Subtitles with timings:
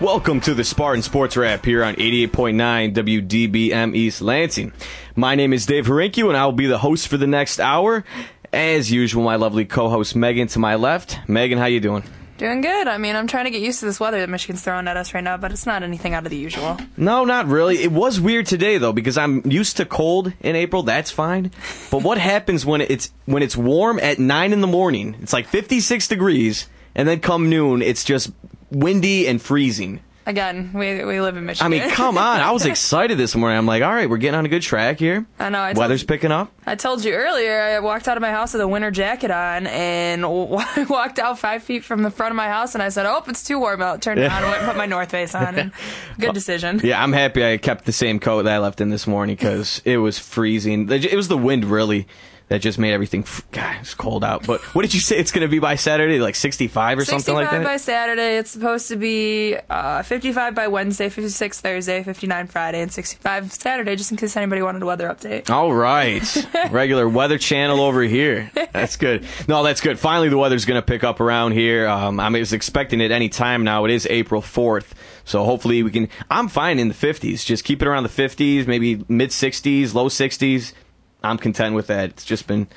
[0.00, 4.72] Welcome to the Spartan Sports Wrap here on 88.9 WDBM East Lansing.
[5.14, 8.02] My name is Dave Harinkyu and I will be the host for the next hour.
[8.50, 11.18] As usual, my lovely co-host Megan to my left.
[11.28, 12.02] Megan, how you doing?
[12.38, 12.88] Doing good.
[12.88, 15.12] I mean, I'm trying to get used to this weather that Michigan's throwing at us
[15.12, 16.78] right now, but it's not anything out of the usual.
[16.96, 17.82] No, not really.
[17.82, 20.82] It was weird today though because I'm used to cold in April.
[20.82, 21.50] That's fine.
[21.90, 25.16] But what happens when it's when it's warm at nine in the morning?
[25.20, 28.30] It's like 56 degrees, and then come noon, it's just
[28.70, 30.00] windy and freezing.
[30.26, 31.66] Again, we, we live in Michigan.
[31.66, 32.40] I mean, come on!
[32.40, 33.56] I was excited this morning.
[33.58, 35.26] I'm like, all right, we're getting on a good track here.
[35.40, 35.58] I know.
[35.58, 36.52] I Weather's you- picking up.
[36.66, 39.66] I told you earlier, I walked out of my house with a winter jacket on
[39.66, 43.06] and w- walked out five feet from the front of my house and I said,
[43.06, 44.02] oh, it's too warm out.
[44.02, 45.58] Turned around and went and put my North Face on.
[45.58, 45.72] And
[46.18, 46.80] good decision.
[46.84, 49.80] Yeah, I'm happy I kept the same coat that I left in this morning because
[49.86, 50.88] it was freezing.
[50.92, 52.06] It was the wind really
[52.50, 53.22] that just made everything.
[53.22, 54.44] f- God, it's cold out.
[54.44, 56.18] But what did you say it's going to be by Saturday?
[56.18, 57.62] Like 65 or something like that.
[57.64, 58.36] by Saturday.
[58.38, 63.94] It's supposed to be uh, 55 by Wednesday, 56 Thursday, 59 Friday, and 65 Saturday,
[63.94, 65.48] just in case anybody wanted a weather update.
[65.48, 68.50] All right, regular weather channel over here.
[68.72, 69.24] That's good.
[69.48, 69.98] No, that's good.
[69.98, 71.86] Finally, the weather's going to pick up around here.
[71.86, 73.84] Um, I was expecting it any time now.
[73.84, 74.88] It is April 4th,
[75.24, 76.08] so hopefully we can.
[76.28, 77.44] I'm fine in the 50s.
[77.46, 80.72] Just keep it around the 50s, maybe mid 60s, low 60s.
[81.22, 82.10] I'm content with that.
[82.10, 82.68] It's just been.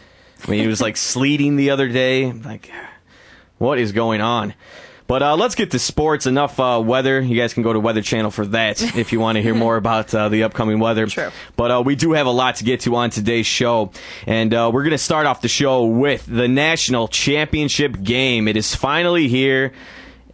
[0.46, 2.26] I mean, it was like sleeting the other day.
[2.26, 2.72] I'm like,
[3.58, 4.54] what is going on?
[5.06, 6.26] But uh, let's get to sports.
[6.26, 7.20] Enough uh, weather.
[7.20, 9.76] You guys can go to Weather Channel for that if you want to hear more
[9.76, 11.08] about uh, the upcoming weather.
[11.08, 11.30] True.
[11.56, 13.92] But uh, we do have a lot to get to on today's show.
[14.26, 18.48] And uh, we're going to start off the show with the National Championship game.
[18.48, 19.74] It is finally here.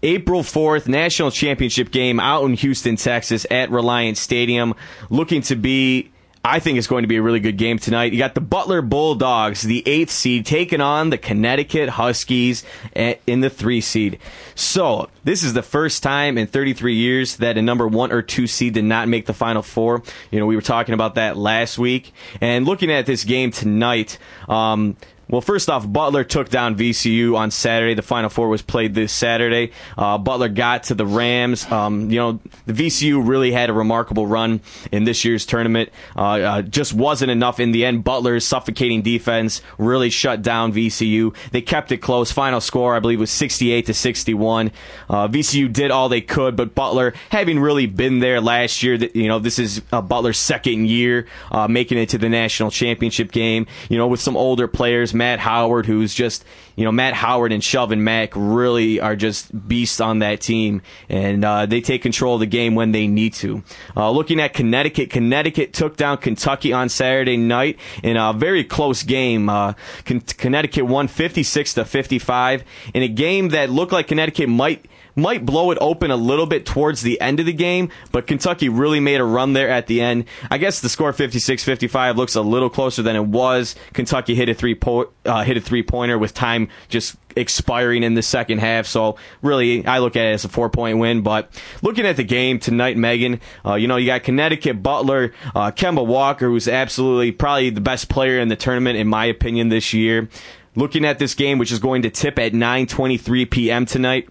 [0.01, 4.75] April 4th, National Championship game out in Houston, Texas at Reliant Stadium.
[5.09, 6.11] Looking to be
[6.43, 8.13] I think it's going to be a really good game tonight.
[8.13, 12.63] You got the Butler Bulldogs, the eighth seed, taking on the Connecticut Huskies
[12.93, 14.19] in the three seed.
[14.55, 18.47] So this is the first time in 33 years that a number one or two
[18.47, 20.01] seed did not make the final four.
[20.31, 24.17] You know, we were talking about that last week, and looking at this game tonight.
[24.47, 24.95] Um,
[25.29, 27.93] well, first off, Butler took down VCU on Saturday.
[27.93, 29.71] The Final Four was played this Saturday.
[29.95, 31.71] Uh, Butler got to the Rams.
[31.71, 35.89] Um, you know, the VCU really had a remarkable run in this year's tournament.
[36.15, 38.03] Uh, uh, just wasn't enough in the end.
[38.03, 41.35] Butler's suffocating defense really shut down VCU.
[41.51, 42.31] They kept it close.
[42.31, 44.71] Final score, I believe, was 68 to 61.
[45.07, 49.27] Uh, VCU did all they could, but Butler, having really been there last year, you
[49.27, 53.67] know, this is Butler's second year uh, making it to the national championship game.
[53.89, 55.13] You know, with some older players.
[55.19, 56.45] Matt Howard, who's just,
[56.77, 61.43] you know, Matt Howard and Shelvin Mack really are just beasts on that team, and
[61.43, 63.61] uh, they take control of the game when they need to.
[63.97, 69.03] Uh, looking at Connecticut, Connecticut took down Kentucky on Saturday night in a very close
[69.03, 69.49] game.
[69.49, 69.73] Uh,
[70.05, 72.63] Con- Connecticut won 56 to 55
[72.93, 76.65] in a game that looked like Connecticut might might blow it open a little bit
[76.65, 80.01] towards the end of the game, but Kentucky really made a run there at the
[80.01, 80.25] end.
[80.49, 83.75] I guess the score 56-55 looks a little closer than it was.
[83.93, 88.13] Kentucky hit a three po- uh, hit a three pointer with time just expiring in
[88.13, 88.85] the second half.
[88.85, 91.21] So really, I look at it as a four point win.
[91.21, 91.49] But
[91.81, 96.05] looking at the game tonight, Megan, uh, you know you got Connecticut Butler, uh, Kemba
[96.05, 100.29] Walker, who's absolutely probably the best player in the tournament in my opinion this year.
[100.75, 103.85] Looking at this game, which is going to tip at 9:23 p.m.
[103.85, 104.29] tonight.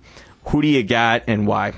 [0.48, 1.72] Who do you got and why?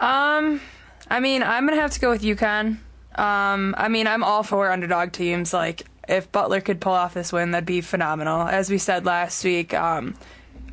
[0.00, 0.60] Um,
[1.08, 2.78] I mean, I'm gonna have to go with UConn.
[3.16, 5.52] Um, I mean, I'm all for underdog teams.
[5.52, 8.42] Like, if Butler could pull off this win, that'd be phenomenal.
[8.42, 10.14] As we said last week, um,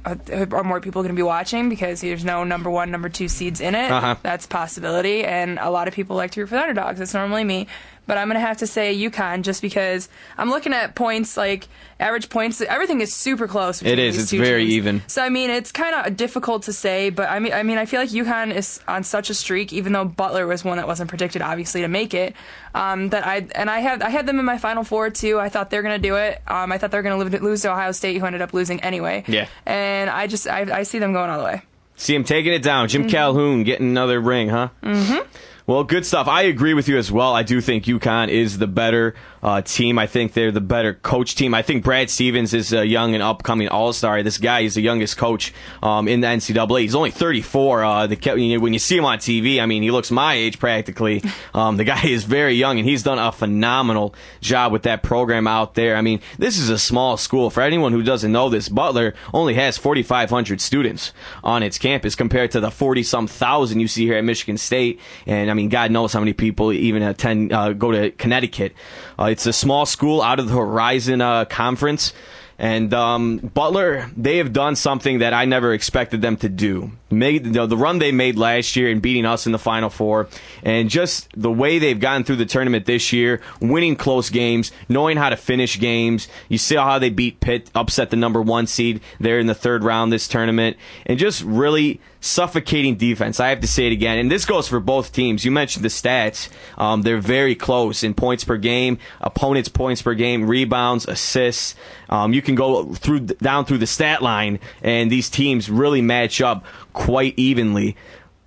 [0.05, 3.59] are more people going to be watching because there's no number one, number two seeds
[3.59, 3.89] in it?
[3.89, 4.15] Uh-huh.
[4.21, 7.01] That's a possibility, and a lot of people like to root for the underdogs.
[7.01, 7.67] It's normally me,
[8.07, 11.67] but I'm going to have to say UConn just because I'm looking at points like
[11.99, 12.61] average points.
[12.61, 13.81] Everything is super close.
[13.81, 14.17] It is.
[14.17, 14.73] It's very teams.
[14.75, 15.03] even.
[15.07, 17.85] So I mean, it's kind of difficult to say, but I mean, I mean, I
[17.85, 21.09] feel like UConn is on such a streak, even though Butler was one that wasn't
[21.09, 22.35] predicted, obviously, to make it.
[22.73, 25.39] Um, that I and I have I had them in my Final Four too.
[25.39, 26.41] I thought they're gonna do it.
[26.47, 28.81] Um, I thought they were gonna lose, lose to Ohio State, who ended up losing
[28.81, 29.23] anyway.
[29.27, 29.47] Yeah.
[29.65, 31.61] And I just I, I see them going all the way.
[31.97, 32.89] See him taking it down.
[32.89, 34.67] Jim Calhoun getting another ring, huh?
[34.83, 35.25] Mm-hmm.
[35.67, 36.27] Well, good stuff.
[36.27, 37.33] I agree with you as well.
[37.33, 39.15] I do think UConn is the better
[39.45, 39.99] uh, team.
[39.99, 41.53] I think they're the better coach team.
[41.53, 44.23] I think Brad Stevens is a young and upcoming All Star.
[44.23, 45.53] This guy is the youngest coach
[45.83, 46.81] um, in the NCAA.
[46.81, 47.83] He's only 34.
[47.83, 51.21] Uh, the, when you see him on TV, I mean, he looks my age practically.
[51.53, 55.47] Um, the guy is very young, and he's done a phenomenal job with that program
[55.47, 55.95] out there.
[55.95, 57.49] I mean, this is a small school.
[57.49, 61.13] For anyone who doesn't know this, Butler only has 4,500 students
[61.43, 64.99] on its campus compared to the 40 some thousand you see here at Michigan State.
[65.25, 68.73] And I mean, God knows how many people even attend, uh, go to Connecticut.
[69.17, 72.13] Uh, it's a small school out of the Horizon uh, Conference.
[72.57, 76.91] And um, Butler, they have done something that I never expected them to do.
[77.11, 80.29] Made the, the run they made last year in beating us in the Final Four,
[80.63, 85.17] and just the way they've gotten through the tournament this year, winning close games, knowing
[85.17, 86.27] how to finish games.
[86.49, 89.83] You see how they beat Pitt, upset the number one seed there in the third
[89.83, 93.39] round this tournament, and just really suffocating defense.
[93.39, 95.45] I have to say it again, and this goes for both teams.
[95.45, 100.15] You mentioned the stats; um, they're very close in points per game, opponents' points per
[100.15, 101.75] game, rebounds, assists.
[102.09, 106.41] Um, you can go through down through the stat line, and these teams really match
[106.41, 107.95] up quite evenly.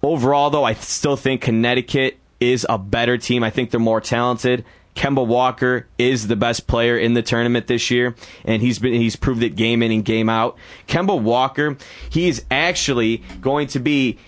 [0.02, 3.42] Overall, though, I still think Connecticut is a better team.
[3.42, 4.64] I think they're more talented.
[4.94, 9.14] Kemba Walker is the best player in the tournament this year, and he's been he's
[9.16, 10.56] proved it game in and game out.
[10.88, 11.76] Kemba Walker,
[12.10, 14.18] he is actually going to be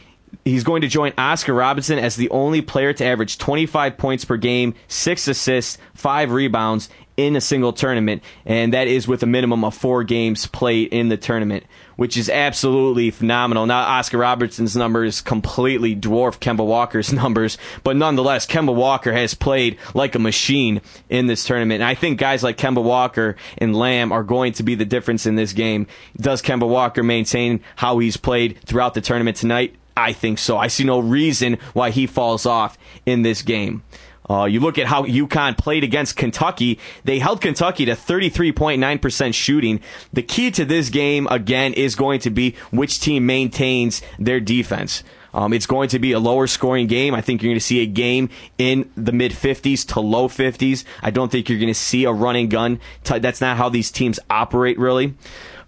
[0.44, 4.36] he's going to join Oscar Robertson as the only player to average 25 points per
[4.36, 6.88] game, six assists, five rebounds
[7.26, 11.08] in a single tournament, and that is with a minimum of four games played in
[11.08, 11.64] the tournament,
[11.96, 13.66] which is absolutely phenomenal.
[13.66, 19.78] Now, Oscar Robertson's numbers completely dwarf Kemba Walker's numbers, but nonetheless, Kemba Walker has played
[19.94, 21.82] like a machine in this tournament.
[21.82, 25.26] And I think guys like Kemba Walker and Lamb are going to be the difference
[25.26, 25.86] in this game.
[26.16, 29.76] Does Kemba Walker maintain how he's played throughout the tournament tonight?
[29.96, 30.56] I think so.
[30.56, 33.82] I see no reason why he falls off in this game.
[34.30, 36.78] Uh, you look at how UConn played against Kentucky.
[37.02, 39.80] They held Kentucky to 33.9% shooting.
[40.12, 45.02] The key to this game, again, is going to be which team maintains their defense.
[45.34, 47.14] Um, it's going to be a lower scoring game.
[47.14, 50.84] I think you're going to see a game in the mid 50s to low 50s.
[51.02, 52.80] I don't think you're going to see a running gun.
[53.04, 55.14] That's not how these teams operate, really.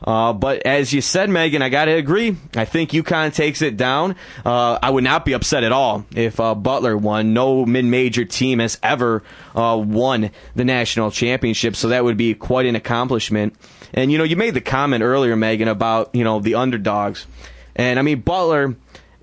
[0.05, 2.37] Uh, but as you said, Megan, I got to agree.
[2.57, 4.17] I think UConn takes it down.
[4.45, 7.33] Uh, I would not be upset at all if uh, Butler won.
[7.35, 9.23] No mid-major team has ever
[9.55, 13.55] uh, won the national championship, so that would be quite an accomplishment.
[13.95, 17.27] And you know, you made the comment earlier, Megan, about you know the underdogs,
[17.77, 18.75] and I mean Butler.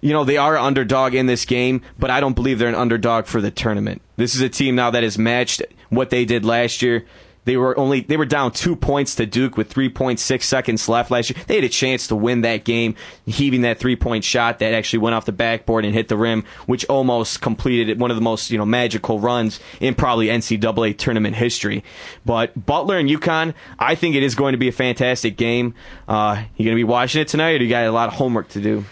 [0.01, 3.25] You know, they are underdog in this game, but I don't believe they're an underdog
[3.25, 4.01] for the tournament.
[4.15, 7.05] This is a team now that has matched what they did last year.
[7.49, 11.31] They were only they were down two points to Duke with 3.6 seconds left last
[11.31, 11.43] year.
[11.47, 12.93] They had a chance to win that game,
[13.25, 16.43] heaving that three point shot that actually went off the backboard and hit the rim,
[16.67, 21.37] which almost completed one of the most you know magical runs in probably NCAA tournament
[21.37, 21.83] history.
[22.23, 25.73] But Butler and UConn, I think it is going to be a fantastic game.
[26.07, 28.49] Uh, you going to be watching it tonight, or you got a lot of homework
[28.49, 28.85] to do?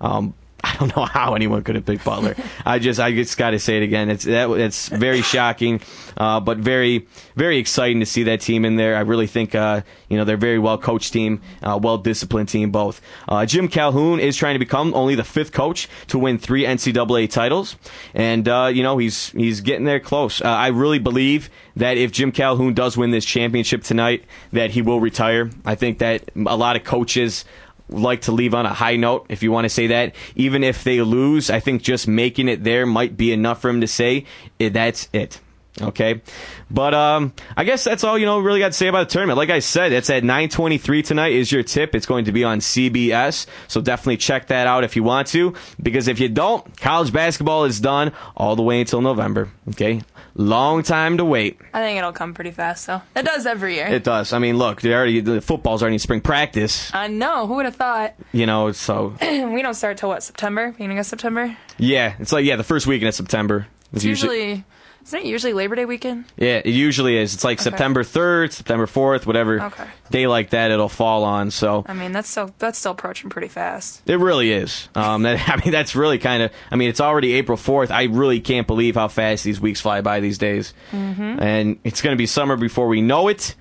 [0.00, 2.34] Um, I don't know how anyone could have picked Butler.
[2.64, 4.10] I just, I just got to say it again.
[4.10, 5.80] It's that, it's very shocking,
[6.16, 8.96] uh, but very, very exciting to see that team in there.
[8.96, 12.48] I really think, uh, you know, they're a very well coached team, uh, well disciplined
[12.48, 13.00] team both.
[13.28, 17.30] Uh, Jim Calhoun is trying to become only the fifth coach to win three NCAA
[17.30, 17.76] titles,
[18.14, 20.40] and uh, you know he's he's getting there close.
[20.40, 24.82] Uh, I really believe that if Jim Calhoun does win this championship tonight, that he
[24.82, 25.50] will retire.
[25.64, 27.44] I think that a lot of coaches
[27.90, 30.14] like to leave on a high note, if you want to say that.
[30.36, 33.80] Even if they lose, I think just making it there might be enough for him
[33.80, 34.24] to say,
[34.58, 35.40] that's it.
[35.80, 36.20] Okay,
[36.68, 38.40] but um, I guess that's all you know.
[38.40, 39.38] Really got to say about the tournament.
[39.38, 41.32] Like I said, it's at 9:23 tonight.
[41.32, 41.94] Is your tip?
[41.94, 45.54] It's going to be on CBS, so definitely check that out if you want to.
[45.80, 49.48] Because if you don't, college basketball is done all the way until November.
[49.70, 50.02] Okay,
[50.34, 51.58] long time to wait.
[51.74, 53.02] I think it'll come pretty fast, though.
[53.16, 53.86] It does every year.
[53.86, 54.32] It does.
[54.32, 56.90] I mean, look, they already the football's already in spring practice.
[56.94, 57.46] I know.
[57.46, 58.14] Who would have thought?
[58.32, 61.56] You know, so we don't start till what September, beginning of September.
[61.78, 63.66] yeah, it's like yeah, the first weekend of September.
[63.92, 64.64] It's usually,
[65.10, 66.24] isn't it usually Labor Day weekend?
[66.36, 67.34] Yeah, it usually is.
[67.34, 69.84] It's like September 3rd, September 4th, whatever Okay.
[70.10, 71.50] day like that it'll fall on.
[71.50, 74.02] So I mean, that's still that's still approaching pretty fast.
[74.08, 74.88] it really is.
[74.94, 76.52] Um, that, I mean, that's really kind of.
[76.70, 77.90] I mean, it's already April 4th.
[77.90, 80.74] I really can't believe how fast these weeks fly by these days.
[80.92, 81.42] Mm-hmm.
[81.42, 83.56] And it's going to be summer before we know it.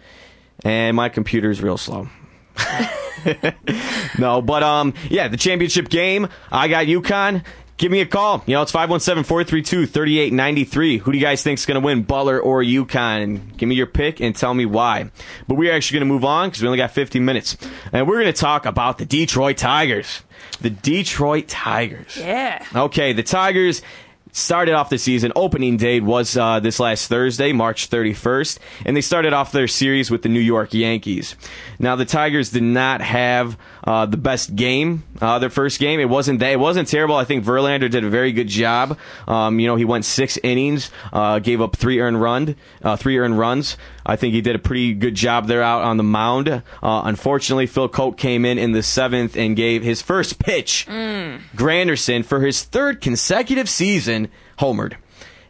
[0.64, 2.10] And my computer's real slow.
[4.20, 6.28] no, but um, yeah, the championship game.
[6.52, 7.44] I got UConn.
[7.80, 8.44] Give me a call.
[8.46, 11.00] You know, it's 517-432-3893.
[11.00, 13.56] Who do you guys think is going to win, Butler or UConn?
[13.56, 15.10] Give me your pick and tell me why.
[15.48, 17.56] But we're actually going to move on because we only got 15 minutes.
[17.94, 20.24] And we're going to talk about the Detroit Tigers.
[20.60, 22.18] The Detroit Tigers.
[22.18, 22.66] Yeah.
[22.76, 23.82] Okay, the Tigers
[24.32, 25.32] started off the season.
[25.36, 30.12] Opening day was uh, this last Thursday, March 31st, and they started off their series
[30.12, 31.36] with the New York Yankees.
[31.80, 35.04] Now, the Tigers did not have uh, the best game.
[35.22, 37.16] Uh, their first game, it wasn't that, it wasn't terrible.
[37.16, 38.98] I think Verlander did a very good job.
[39.28, 43.18] Um, you know, he went six innings, uh, gave up three earned run, uh, three
[43.18, 43.78] earned runs.
[44.06, 46.50] I think he did a pretty good job there out on the mound.
[46.50, 50.86] Uh, unfortunately, Phil Coke came in in the seventh and gave his first pitch.
[51.56, 54.96] Granderson for his third consecutive season homered.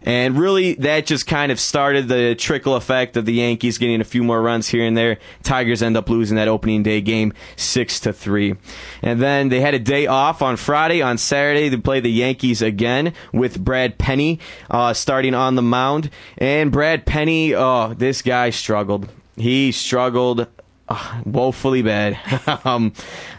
[0.03, 4.05] And really, that just kind of started the trickle effect of the Yankees getting a
[4.05, 5.17] few more runs here and there.
[5.43, 8.55] Tigers end up losing that opening day game six to three.
[9.01, 11.01] And then they had a day off on Friday.
[11.01, 14.39] On Saturday, they play the Yankees again with Brad Penny
[14.69, 16.09] uh, starting on the mound.
[16.37, 19.09] And Brad Penny, oh, this guy struggled.
[19.35, 20.47] He struggled
[20.89, 22.19] uh, woefully bad.
[22.65, 22.93] um,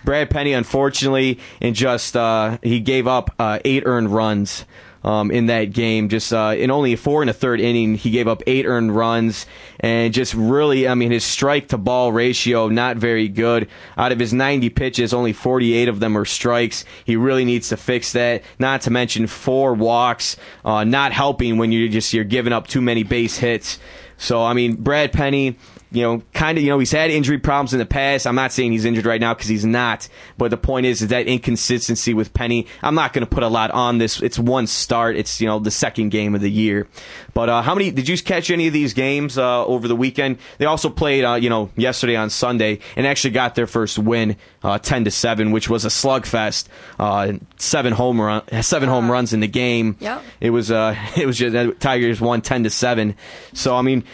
[0.05, 4.65] Brad Penny, unfortunately, in just uh, he gave up uh, eight earned runs.
[5.03, 8.29] Um, in that game, just uh, in only four and a third inning, he gave
[8.29, 9.47] up eight earned runs,
[9.79, 13.69] and just really, I mean, his strike to ball ratio not very good.
[13.97, 16.85] Out of his 90 pitches, only 48 of them are strikes.
[17.05, 18.43] He really needs to fix that.
[18.59, 22.83] Not to mention four walks, uh, not helping when you're just you're giving up too
[22.83, 23.79] many base hits.
[24.19, 25.57] So I mean, Brad Penny,
[25.93, 28.27] you know, kind of, you know, he's had injury problems in the past.
[28.27, 30.09] I'm not saying he's injured right now because he's not.
[30.39, 32.67] But the point is, is that inconsistency with Penny.
[32.83, 34.23] I'm not going to put a lot on this.
[34.23, 35.17] It's one start.
[35.17, 36.87] It's you know the second game of the year.
[37.35, 40.39] But uh, how many did you catch any of these games uh, over the weekend?
[40.59, 44.37] They also played, uh, you know, yesterday on Sunday and actually got their first win,
[44.63, 46.69] uh, ten to seven, which was a slugfest.
[46.99, 49.97] Uh, seven home run, seven home runs in the game.
[49.99, 50.23] Yep.
[50.41, 53.17] It was uh, it was just uh, Tigers won ten to seven.
[53.55, 54.05] So I mean.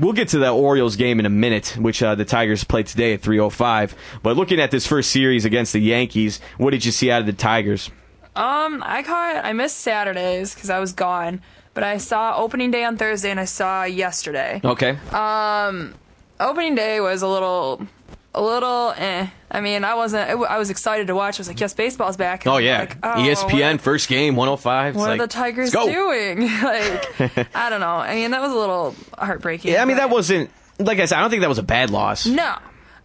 [0.00, 3.12] We'll get to the Orioles game in a minute, which uh, the Tigers played today
[3.12, 3.92] at 3:05.
[4.22, 7.26] But looking at this first series against the Yankees, what did you see out of
[7.26, 7.90] the Tigers?
[8.34, 9.44] Um, I caught.
[9.44, 11.42] I missed Saturdays because I was gone,
[11.74, 14.60] but I saw opening day on Thursday and I saw yesterday.
[14.64, 14.96] Okay.
[15.12, 15.94] Um,
[16.40, 17.86] Opening day was a little,
[18.34, 18.94] a little.
[18.96, 19.26] Eh.
[19.50, 20.30] I mean, I wasn't.
[20.30, 21.38] I was excited to watch.
[21.38, 22.46] I was like, yes, baseball's back.
[22.46, 24.88] And oh yeah, like, oh, ESPN What, first game 105.
[24.94, 26.40] It's what like, are the Tigers doing?
[26.62, 27.96] like, I don't know.
[27.96, 29.72] I mean, that was a little heartbreaking.
[29.72, 31.18] Yeah, I mean but- that wasn't like I said.
[31.18, 32.26] I don't think that was a bad loss.
[32.26, 32.56] No.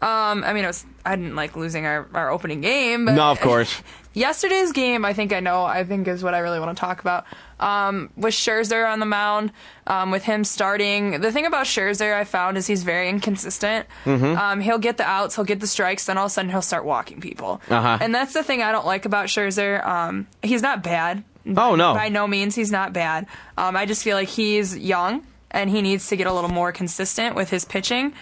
[0.02, 0.86] Um, I mean, it was.
[1.06, 3.06] I didn't like losing our, our opening game.
[3.06, 3.82] But No, of course.
[4.16, 5.66] Yesterday's game, I think I know.
[5.66, 7.25] I think is what I really want to talk about.
[7.60, 9.52] Um, with Scherzer on the mound,
[9.88, 11.20] um, with him starting.
[11.20, 13.88] The thing about Scherzer I found is he's very inconsistent.
[14.06, 14.38] Mm-hmm.
[14.38, 16.62] Um, he'll get the outs, he'll get the strikes, then all of a sudden he'll
[16.62, 17.62] start walking people.
[17.70, 17.98] Uh-huh.
[18.00, 19.86] And that's the thing I don't like about Scherzer.
[19.86, 21.24] Um, he's not bad.
[21.46, 21.94] Oh, no.
[21.94, 23.28] By no means, he's not bad.
[23.58, 26.72] Um, I just feel like he's young and he needs to get a little more
[26.72, 28.14] consistent with his pitching.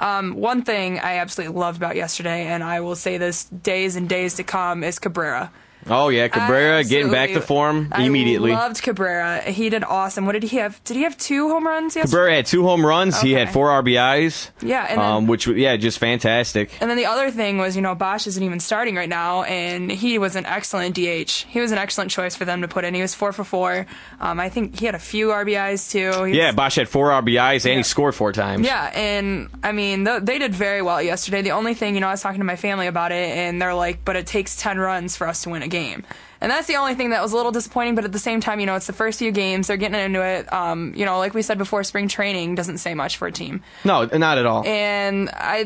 [0.00, 4.08] Um, one thing I absolutely loved about yesterday, and I will say this days and
[4.08, 5.52] days to come, is Cabrera.
[5.88, 8.52] Oh yeah, Cabrera getting back to form immediately.
[8.52, 9.40] I loved Cabrera.
[9.42, 10.26] He did awesome.
[10.26, 10.82] What did he have?
[10.84, 12.10] Did he have two home runs yesterday?
[12.10, 13.20] Cabrera had two home runs.
[13.20, 14.50] He had four RBIs.
[14.60, 16.70] Yeah, and then- um, which yeah, just fantastic.
[16.80, 19.90] And then the other thing was, you know, Boesch isn't even starting right now, and
[19.90, 21.46] he was an excellent DH.
[21.48, 22.94] He was an excellent choice for them to put in.
[22.94, 23.86] He was four for four.
[24.20, 26.24] Um, I think he had a few RBIs too.
[26.24, 27.76] He Yeah, was- Boesch had four RBIs and Yeah.
[27.78, 28.66] he scored four times.
[28.66, 31.42] Yeah, and I mean, th- they did very well yesterday.
[31.42, 33.74] The only thing, you know, I was talking to my family about it, and they're
[33.74, 36.04] like, but it takes 10 runs for us to win a game.
[36.42, 37.94] and that's the only thing that was a little disappointing.
[37.94, 40.22] But at the same time, you know, it's the first few games; they're getting into
[40.22, 40.50] it.
[40.52, 43.62] Um, you know, like we said before, spring training doesn't say much for a team.
[43.84, 44.64] No, not at all.
[44.66, 45.58] And I,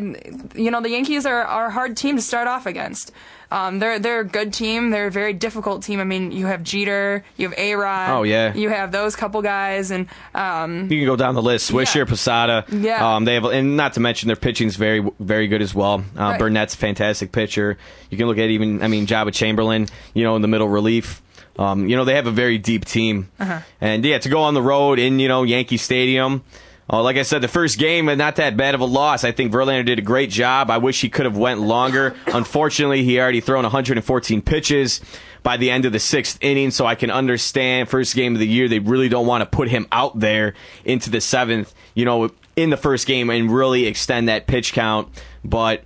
[0.54, 3.12] you know, the Yankees are, are a hard team to start off against.
[3.54, 4.90] Um, they're they're a good team.
[4.90, 6.00] They're a very difficult team.
[6.00, 8.10] I mean, you have Jeter, you have A Rod.
[8.10, 8.52] Oh, yeah.
[8.52, 11.70] You have those couple guys, and um, You can go down the list.
[11.70, 12.04] Swisher, Yeah.
[12.04, 12.64] Posada.
[12.72, 13.14] Yeah.
[13.14, 16.02] Um, they have, and not to mention their pitching's very, very good as well.
[16.18, 16.38] Uh, Right.
[16.40, 17.78] Burnett's a fantastic pitcher.
[18.10, 19.86] You can look at even, I mean, Joba Chamberlain.
[20.14, 21.22] You know, in the middle relief.
[21.56, 23.30] Um, you know, they have a very deep team.
[23.38, 23.60] Uh-huh.
[23.80, 26.42] And yeah, to go on the road in you know Yankee Stadium.
[26.90, 29.24] Uh, like I said, the first game, uh, not that bad of a loss.
[29.24, 30.70] I think Verlander did a great job.
[30.70, 32.14] I wish he could have went longer.
[32.26, 35.00] Unfortunately, he already thrown 114 pitches
[35.42, 38.46] by the end of the sixth inning, so I can understand first game of the
[38.46, 38.68] year.
[38.68, 42.70] They really don't want to put him out there into the seventh, you know, in
[42.70, 45.08] the first game and really extend that pitch count.
[45.42, 45.84] But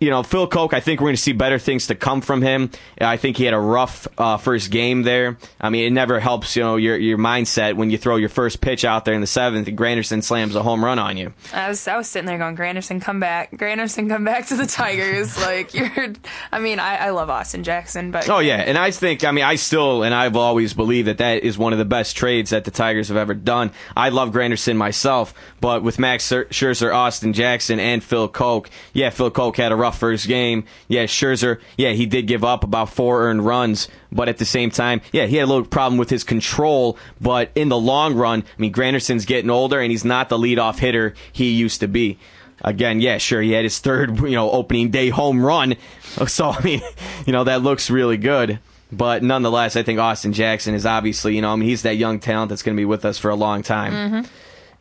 [0.00, 2.40] you know, Phil Coke, I think we're going to see better things to come from
[2.40, 2.70] him.
[3.00, 5.38] I think he had a rough uh, first game there.
[5.60, 8.60] I mean, it never helps, you know, your your mindset when you throw your first
[8.60, 11.32] pitch out there in the seventh and Granderson slams a home run on you.
[11.52, 14.66] I was I was sitting there going, Granderson, come back, Granderson, come back to the
[14.66, 15.36] Tigers.
[15.40, 16.12] like you're,
[16.52, 19.44] I mean, I, I love Austin Jackson, but Oh yeah, and I think I mean
[19.44, 22.64] I still and I've always believed that that is one of the best trades that
[22.64, 23.72] the Tigers have ever done.
[23.96, 29.30] I love Granderson myself, but with Max Scherzer, Austin Jackson, and Phil Coke, yeah, Phil
[29.30, 30.64] Coke had a rough first game.
[30.88, 34.70] Yeah, Scherzer, yeah, he did give up about four earned runs, but at the same
[34.70, 36.98] time, yeah, he had a little problem with his control.
[37.20, 40.78] But in the long run, I mean, Granderson's getting older and he's not the leadoff
[40.78, 42.18] hitter he used to be.
[42.62, 45.76] Again, yeah, sure, he had his third, you know, opening day home run.
[46.26, 46.80] So I mean,
[47.26, 48.58] you know, that looks really good.
[48.90, 52.18] But nonetheless, I think Austin Jackson is obviously, you know, I mean, he's that young
[52.18, 53.92] talent that's going to be with us for a long time.
[53.92, 54.30] Mm-hmm.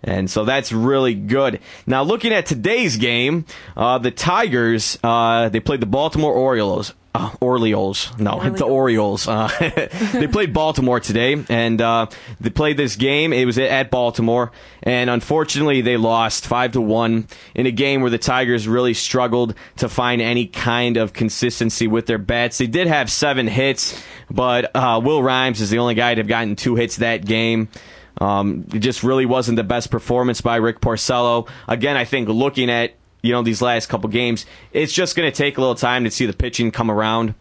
[0.04, 1.60] And so that's really good.
[1.86, 6.94] Now, looking at today's game, uh, the Tigers, uh, they played the Baltimore Orioles.
[7.16, 8.12] Uh, Orioles.
[8.20, 9.28] No, the Orioles.
[9.28, 9.48] Uh,
[10.14, 12.06] they played Baltimore today, and uh,
[12.40, 13.34] they played this game.
[13.34, 14.52] It was at Baltimore,
[14.84, 19.56] and unfortunately, they lost five to one in a game where the Tigers really struggled
[19.78, 22.60] to find any kind of consistency with their bats.
[22.60, 24.00] They did have seven hits,
[24.30, 27.70] but uh, Will Rhymes is the only guy to have gotten two hits that game.
[28.20, 31.48] Um, it just really wasn't the best performance by Rick Porcello.
[31.68, 35.36] Again, I think looking at you know these last couple games, it's just going to
[35.36, 37.36] take a little time to see the pitching come around.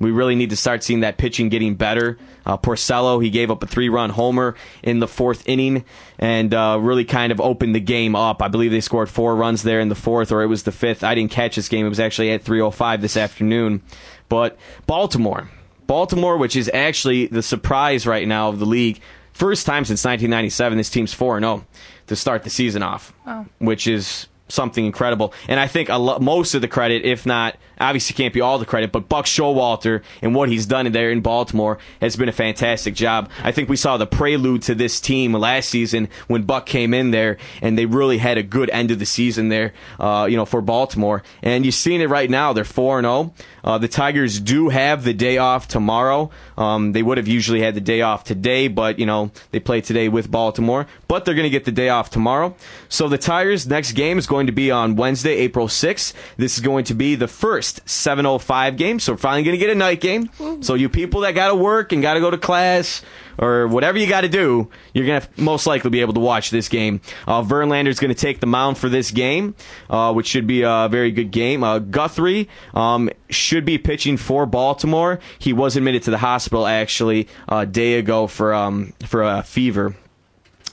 [0.00, 2.18] We really need to start seeing that pitching getting better.
[2.46, 5.84] Uh, Porcello, he gave up a three-run homer in the fourth inning
[6.20, 8.40] and uh, really kind of opened the game up.
[8.40, 11.02] I believe they scored four runs there in the fourth, or it was the fifth.
[11.02, 13.82] I didn't catch this game; it was actually at 3:05 this afternoon.
[14.28, 14.56] But
[14.86, 15.50] Baltimore,
[15.86, 19.00] Baltimore, which is actually the surprise right now of the league.
[19.38, 21.64] First time since 1997, this team's 4 0
[22.08, 23.46] to start the season off, oh.
[23.58, 25.32] which is something incredible.
[25.48, 28.66] And I think lo- most of the credit, if not, obviously can't be all the
[28.66, 32.94] credit, but Buck Showalter and what he's done there in Baltimore has been a fantastic
[32.94, 33.30] job.
[33.42, 37.10] I think we saw the prelude to this team last season when Buck came in
[37.10, 40.44] there, and they really had a good end of the season there, uh, you know,
[40.44, 41.22] for Baltimore.
[41.42, 42.52] And you're seeing it right now.
[42.52, 43.34] They're 4 0.
[43.64, 46.30] Uh, the Tigers do have the day off tomorrow.
[46.56, 49.80] Um, they would have usually had the day off today, but, you know, they play
[49.80, 50.86] today with Baltimore.
[51.06, 52.56] But they're going to get the day off tomorrow.
[52.88, 56.12] So the Tigers' next game is going to be on Wednesday, April 6th.
[56.36, 59.00] This is going to be the first 7.05 game.
[59.00, 60.30] So we're finally going to get a night game.
[60.62, 63.02] So you people that got to work and got to go to class
[63.38, 66.50] or whatever you got to do, you're going to most likely be able to watch
[66.50, 67.00] this game.
[67.26, 69.54] Uh, Verlander's going to take the mound for this game,
[69.88, 71.62] uh, which should be a very good game.
[71.62, 75.20] Uh, Guthrie um, should be pitching for Baltimore.
[75.38, 79.94] He was admitted to the hospital actually a day ago for um, for a fever.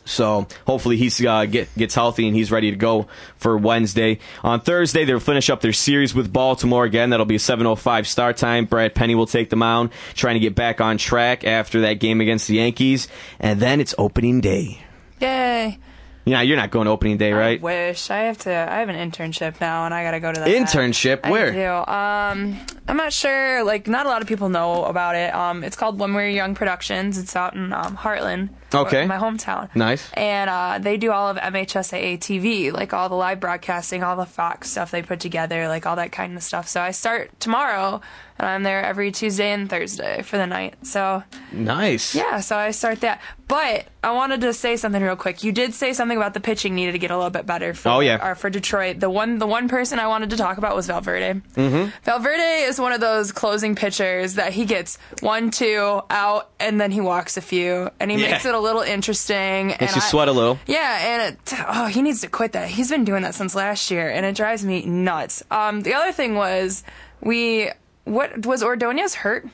[0.06, 4.20] So hopefully he's uh, get, gets healthy and he's ready to go for Wednesday.
[4.44, 7.10] On Thursday, they'll finish up their series with Baltimore again.
[7.10, 8.66] That'll be a 7:05 start time.
[8.66, 12.22] Brad Penny will take the mound, trying to get back on track after that game
[12.22, 13.08] against the Yankees,
[13.40, 14.80] and then it's opening day.
[15.20, 15.80] yay.
[16.26, 17.60] Yeah, you're not going to opening day, right?
[17.60, 18.52] I wish I have to.
[18.52, 20.50] I have an internship now, and I gotta go to that.
[20.50, 21.20] Internship?
[21.24, 21.52] I Where?
[21.52, 21.68] do.
[21.68, 23.64] Um, I'm not sure.
[23.64, 25.34] Like, not a lot of people know about it.
[25.36, 27.20] Um, it's called When We're Young Productions.
[27.20, 28.50] It's out in um, Hartland.
[28.74, 29.06] Okay.
[29.06, 29.74] My hometown.
[29.76, 30.12] Nice.
[30.14, 34.26] And uh, they do all of MHSAA TV, like all the live broadcasting, all the
[34.26, 36.68] Fox stuff they put together, like all that kind of stuff.
[36.68, 38.02] So I start tomorrow,
[38.38, 40.76] and I'm there every Tuesday and Thursday for the night.
[40.86, 42.14] So Nice.
[42.16, 43.22] yeah, so I start that.
[43.48, 45.44] But I wanted to say something real quick.
[45.44, 47.90] You did say something about the pitching needed to get a little bit better for
[47.90, 48.28] Oh, yeah.
[48.28, 49.00] or for Detroit.
[49.00, 51.42] The one the one person I wanted to talk about was Valverde.
[51.56, 51.90] Mm-hmm.
[52.04, 56.90] Valverde is one of those closing pitchers that he gets one, two out, and then
[56.92, 58.32] he walks a few, and he Yeah.
[58.32, 59.68] makes it a little interesting.
[59.68, 60.58] Makes and you I- sweat a little.
[60.66, 62.68] yeah, and it, oh, he needs to quit that.
[62.68, 65.44] He's been doing that since last year, and it drives me nuts.
[65.52, 66.84] Um, the other thing was
[67.22, 67.70] we
[68.06, 69.46] what was Ordonez hurt?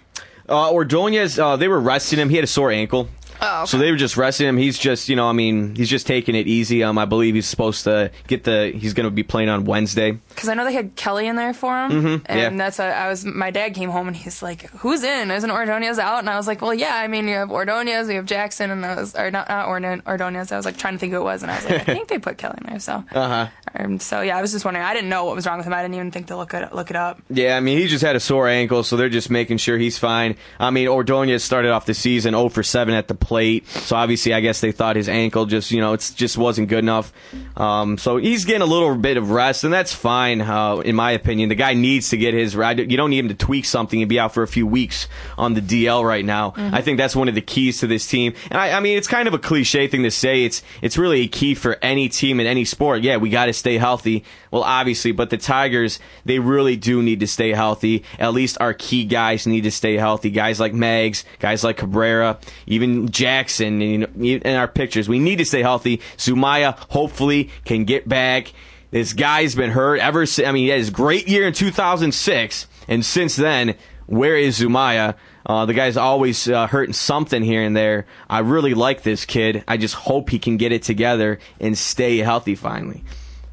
[0.47, 2.29] Uh, Ordonez, uh, they were resting him.
[2.29, 3.07] He had a sore ankle.
[3.41, 4.57] Oh, So they were just resting him.
[4.57, 6.83] He's just, you know, I mean, he's just taking it easy.
[6.83, 8.71] Um, I believe he's supposed to get the.
[8.75, 10.11] He's going to be playing on Wednesday.
[10.29, 12.49] Because I know they had Kelly in there for him, and yeah.
[12.57, 13.25] that's a, I was.
[13.25, 15.31] My dad came home and he's like, "Who's in?
[15.31, 16.95] Isn't Ordonez out?" And I was like, "Well, yeah.
[16.95, 19.67] I mean, you have Ordonez, we have Jackson, and those are not not
[20.07, 20.51] Ordonez.
[20.51, 22.07] I was like trying to think who it was, and I was like, I think
[22.07, 22.79] they put Kelly in there.
[22.79, 23.47] So, Uh huh.
[23.75, 24.85] um, so yeah, I was just wondering.
[24.85, 25.73] I didn't know what was wrong with him.
[25.73, 27.21] I didn't even think to look it look it up.
[27.29, 29.97] Yeah, I mean, he just had a sore ankle, so they're just making sure he's
[29.97, 30.35] fine.
[30.59, 34.33] I mean, Ordonez started off the season 0 for 7 at the plate, so obviously,
[34.33, 37.13] I guess they thought his ankle just, you know, it's just wasn't good enough.
[37.55, 41.11] Um, so he's getting a little bit of rest, and that's fine, uh, in my
[41.11, 41.47] opinion.
[41.47, 42.55] The guy needs to get his.
[42.55, 45.53] You don't need him to tweak something and be out for a few weeks on
[45.53, 46.53] the DL right now.
[46.57, 48.33] I think that's one of the keys to this team.
[48.49, 50.43] And I, I mean, it's kind of a cliche thing to say.
[50.43, 53.01] It's it's really a key for any team in any sport.
[53.01, 54.25] Yeah, we got to stay healthy.
[54.51, 58.03] Well, obviously, but the Tigers, they really do need to stay healthy.
[58.19, 60.31] At least our key guys need to stay healthy.
[60.31, 65.07] Guys like Mags, guys like Cabrera, even Jackson, you know, in our pictures.
[65.07, 65.97] We need to stay healthy.
[66.17, 68.51] Zumaya hopefully can get back.
[68.89, 70.47] This guy's been hurt ever since.
[70.47, 73.75] I mean, he had his great year in 2006, and since then,
[74.07, 75.17] where is Zumaya?
[75.45, 78.07] Uh, the guy's always uh, hurting something here and there.
[78.27, 79.63] I really like this kid.
[79.67, 83.03] I just hope he can get it together and stay healthy finally.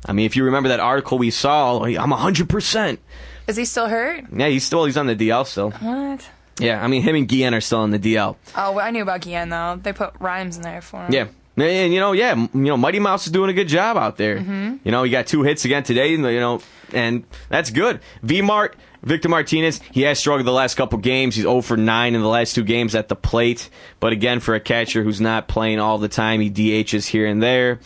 [0.06, 2.98] I mean, if you remember that article we saw, I'm 100%.
[3.46, 4.24] Is he still hurt?
[4.34, 5.72] Yeah, he's still he's on the DL still.
[5.72, 6.26] What?
[6.58, 8.36] Yeah, I mean, him and Guillen are still in the DL.
[8.56, 9.78] Oh, well, I knew about Guillen though.
[9.82, 11.12] They put Rhymes in there for him.
[11.12, 11.28] Yeah.
[11.56, 14.38] And you know, yeah, you know, Mighty Mouse is doing a good job out there.
[14.38, 14.76] Mm-hmm.
[14.84, 16.60] You know, he got two hits again today, you know,
[16.92, 18.00] and that's good.
[18.22, 21.34] V Mart, Victor Martinez, he has struggled the last couple games.
[21.34, 23.70] He's 0 for 9 in the last two games at the plate.
[23.98, 27.42] But again, for a catcher who's not playing all the time, he DHs here and
[27.42, 27.80] there.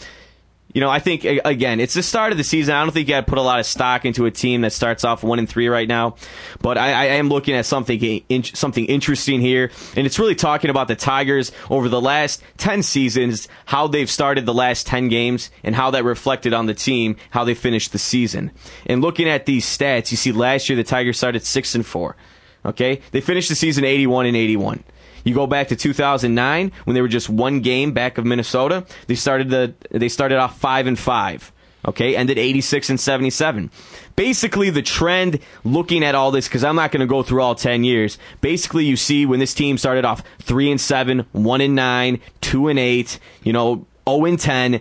[0.74, 2.74] You know, I think again, it's the start of the season.
[2.74, 4.72] I don't think you got to put a lot of stock into a team that
[4.72, 6.16] starts off one and three right now.
[6.62, 10.70] But I, I am looking at something in, something interesting here, and it's really talking
[10.70, 15.50] about the Tigers over the last ten seasons, how they've started the last ten games,
[15.62, 18.50] and how that reflected on the team, how they finished the season.
[18.86, 22.16] And looking at these stats, you see last year the Tigers started six and four.
[22.64, 24.84] Okay, they finished the season eighty-one and eighty-one.
[25.24, 28.84] You go back to 2009 when they were just one game back of Minnesota.
[29.06, 31.52] They started the they started off five and five.
[31.84, 33.68] Okay, ended 86 and 77.
[34.14, 37.56] Basically, the trend looking at all this because I'm not going to go through all
[37.56, 38.18] 10 years.
[38.40, 42.68] Basically, you see when this team started off three and seven, one and nine, two
[42.68, 44.80] and eight, you know, 0 and 10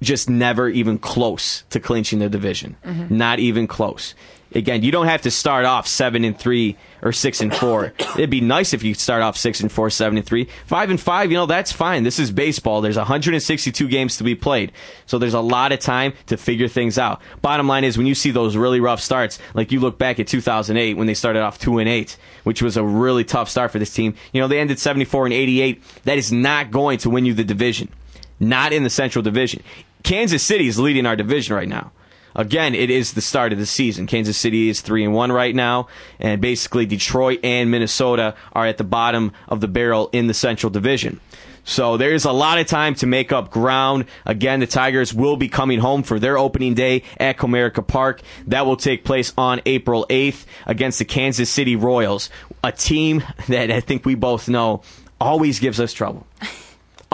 [0.00, 2.76] just never even close to clinching the division.
[2.84, 3.16] Mm-hmm.
[3.16, 4.14] Not even close.
[4.54, 7.92] Again, you don't have to start off seven and three or six and four.
[8.16, 11.00] It'd be nice if you start off six and four, seven and three, five and
[11.00, 11.30] five.
[11.30, 12.04] You know that's fine.
[12.04, 12.80] This is baseball.
[12.80, 14.72] There's 162 games to be played,
[15.06, 17.20] so there's a lot of time to figure things out.
[17.42, 20.28] Bottom line is when you see those really rough starts, like you look back at
[20.28, 23.80] 2008 when they started off two and eight, which was a really tough start for
[23.80, 24.14] this team.
[24.32, 25.82] You know they ended 74 and 88.
[26.04, 27.88] That is not going to win you the division.
[28.38, 29.62] Not in the Central Division.
[30.02, 31.92] Kansas City is leading our division right now.
[32.34, 34.06] Again, it is the start of the season.
[34.06, 38.78] Kansas City is three and one right now, and basically Detroit and Minnesota are at
[38.78, 41.20] the bottom of the barrel in the Central Division.
[41.64, 44.04] So there is a lot of time to make up ground.
[44.26, 48.20] Again, the Tigers will be coming home for their opening day at Comerica Park.
[48.48, 52.28] That will take place on April 8th against the Kansas City Royals,
[52.62, 54.82] a team that I think we both know
[55.20, 56.26] always gives us trouble.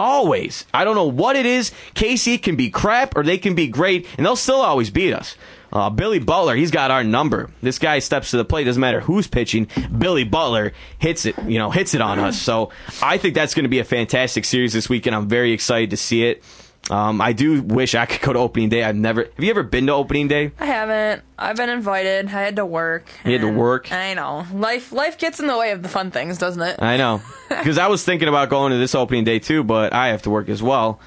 [0.01, 0.65] Always.
[0.73, 1.71] I don't know what it is.
[1.93, 5.35] KC can be crap or they can be great, and they'll still always beat us.
[5.71, 7.51] Uh, Billy Butler, he's got our number.
[7.61, 8.63] This guy steps to the plate.
[8.63, 9.67] Doesn't matter who's pitching.
[9.95, 12.41] Billy Butler hits it, you know, hits it on us.
[12.41, 15.15] So I think that's going to be a fantastic series this weekend.
[15.15, 16.43] I'm very excited to see it.
[16.89, 18.83] Um, I do wish I could go to opening day.
[18.83, 19.23] I've never.
[19.23, 20.51] Have you ever been to opening day?
[20.59, 21.21] I haven't.
[21.37, 22.25] I've been invited.
[22.27, 23.07] I had to work.
[23.23, 23.91] You had to work?
[23.91, 24.45] I know.
[24.53, 26.81] Life life gets in the way of the fun things, doesn't it?
[26.81, 30.09] I know, because I was thinking about going to this opening day too, but I
[30.09, 30.99] have to work as well.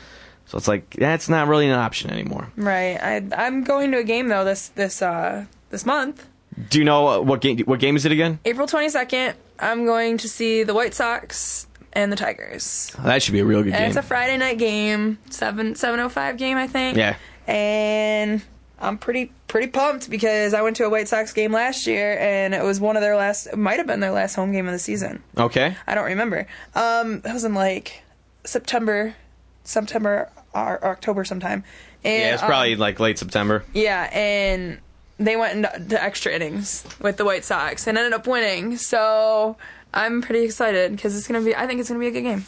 [0.47, 2.49] So it's like that's not really an option anymore.
[2.57, 2.97] Right.
[3.03, 6.27] I I'm going to a game though this this uh this month.
[6.71, 7.59] Do you know what game?
[7.61, 8.39] What game is it again?
[8.45, 12.93] April 22nd, I'm going to see the White Sox and the Tigers.
[13.03, 13.89] That should be a real good And game.
[13.89, 16.97] it's a Friday night game, 7 705 game I think.
[16.97, 17.17] Yeah.
[17.47, 18.43] And
[18.81, 22.55] I'm pretty pretty pumped because I went to a White Sox game last year and
[22.55, 24.73] it was one of their last it might have been their last home game of
[24.73, 25.23] the season.
[25.39, 25.77] Okay.
[25.87, 26.47] I don't remember.
[26.75, 28.03] Um that was in like
[28.45, 29.15] September
[29.65, 31.65] September or October sometime.
[32.05, 33.65] And, Yeah, it's um, probably like late September.
[33.73, 34.79] yeah, and
[35.19, 38.77] they went into extra innings with the White Sox and ended up winning.
[38.77, 39.57] So
[39.95, 41.55] I'm pretty excited because it's gonna be.
[41.55, 42.45] I think it's gonna be a good game.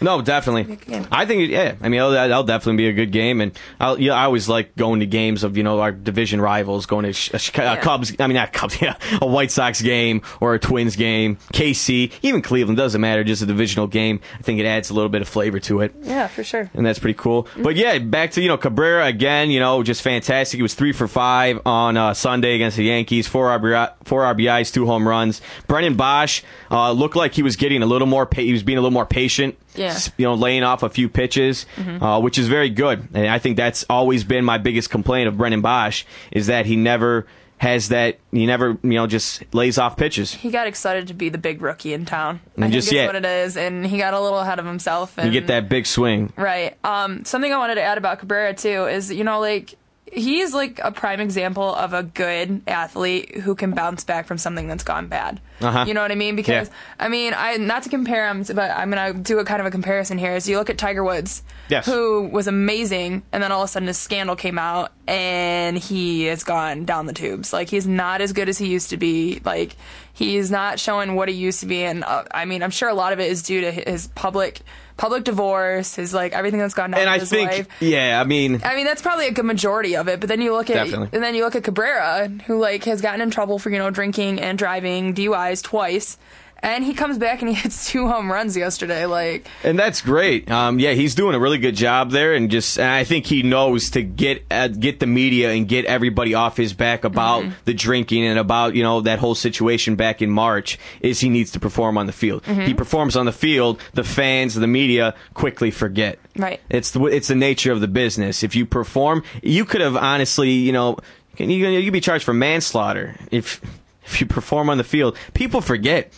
[0.00, 0.62] No, definitely.
[0.64, 1.06] Be a good game.
[1.12, 1.74] I think, yeah.
[1.80, 4.74] I mean, that'll, that'll definitely be a good game, and I'll, yeah, I always like
[4.76, 7.76] going to games of you know our division rivals, going to sh- a sh- a
[7.76, 8.14] Cubs.
[8.18, 12.42] I mean, not Cubs, yeah, a White Sox game or a Twins game, KC, even
[12.42, 13.24] Cleveland doesn't matter.
[13.24, 14.20] Just a divisional game.
[14.38, 15.94] I think it adds a little bit of flavor to it.
[16.02, 16.70] Yeah, for sure.
[16.74, 17.46] and that's pretty cool.
[17.56, 19.50] But yeah, back to you know Cabrera again.
[19.50, 20.56] You know, just fantastic.
[20.58, 23.26] He was three for five on uh, Sunday against the Yankees.
[23.28, 25.40] Four RBI, four RBIs, two home runs.
[25.66, 28.26] Brennan Boesch uh, looked like he was getting a little more.
[28.26, 29.56] Pa- he was being a little more patient.
[29.74, 29.98] Yeah.
[30.16, 33.08] You know, laying off a few pitches, uh, which is very good.
[33.14, 36.76] And I think that's always been my biggest complaint of Brendan Boesch is that he
[36.76, 37.26] never
[37.58, 38.18] has that.
[38.32, 40.32] He never you know just lays off pitches.
[40.32, 42.40] He got excited to be the big rookie in town.
[42.56, 45.18] I And think just what it is, and he got a little ahead of himself.
[45.18, 46.32] And You get that big swing.
[46.36, 46.76] Right.
[46.84, 49.74] Um, something I wanted to add about Cabrera too is you know like
[50.12, 54.66] he's like a prime example of a good athlete who can bounce back from something
[54.68, 55.40] that's gone bad.
[55.60, 55.84] Uh-huh.
[55.86, 56.36] You know what I mean?
[56.36, 56.74] Because Yeah.
[56.98, 59.70] I mean, I not to compare him, but I'm gonna do a kind of a
[59.70, 60.34] comparison here.
[60.34, 61.86] Is you look at Tiger Woods, Yes.
[61.86, 66.24] who was amazing, and then all of a sudden his scandal came out, and he
[66.24, 67.52] has gone down the tubes.
[67.52, 69.40] Like he's not as good as he used to be.
[69.44, 69.76] Like
[70.12, 72.94] he's not showing what he used to be, and uh, I mean, I'm sure a
[72.94, 74.60] lot of it is due to his public
[75.00, 77.68] public divorce, his like everything that's gone down And in I his think, life.
[77.80, 80.20] yeah, I mean, I mean, that's probably a good majority of it.
[80.20, 81.08] But then you look at Definitely.
[81.14, 83.88] and then you look at Cabrera, who like has gotten in trouble for you know
[83.90, 86.18] drinking and driving DUIs twice,
[86.62, 89.06] and he comes back and he hits two home runs yesterday.
[89.06, 90.50] Like And that's great.
[90.50, 93.42] Um, yeah, he's doing a really good job there, and just and I think he
[93.42, 97.52] knows to get uh, get the media and get everybody off his back about Mm-hmm.
[97.64, 100.78] the drinking and about you know that whole situation back in March.
[101.00, 102.42] Is he needs to perform on the field?
[102.44, 102.62] Mm-hmm.
[102.62, 103.80] He performs on the field.
[103.94, 106.18] The fans, the media quickly forget.
[106.36, 106.60] Right.
[106.68, 108.42] It's the it's the nature of the business.
[108.42, 110.98] If you perform, you could have honestly, you know,
[111.38, 113.60] you you could be charged for manslaughter if
[114.04, 115.16] if you perform on the field.
[115.34, 116.12] People forget.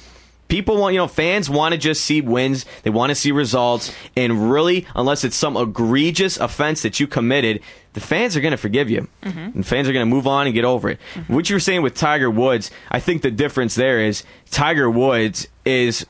[0.53, 2.67] People want, you know, fans want to just see wins.
[2.83, 3.91] They want to see results.
[4.15, 7.63] And really, unless it's some egregious offense that you committed,
[7.95, 9.09] the fans are going to forgive you.
[9.23, 9.39] Mm-hmm.
[9.39, 10.99] And fans are going to move on and get over it.
[11.15, 11.35] Mm-hmm.
[11.35, 15.49] What you were saying with Tiger Woods, I think the difference there is Tiger Woods
[15.65, 16.05] is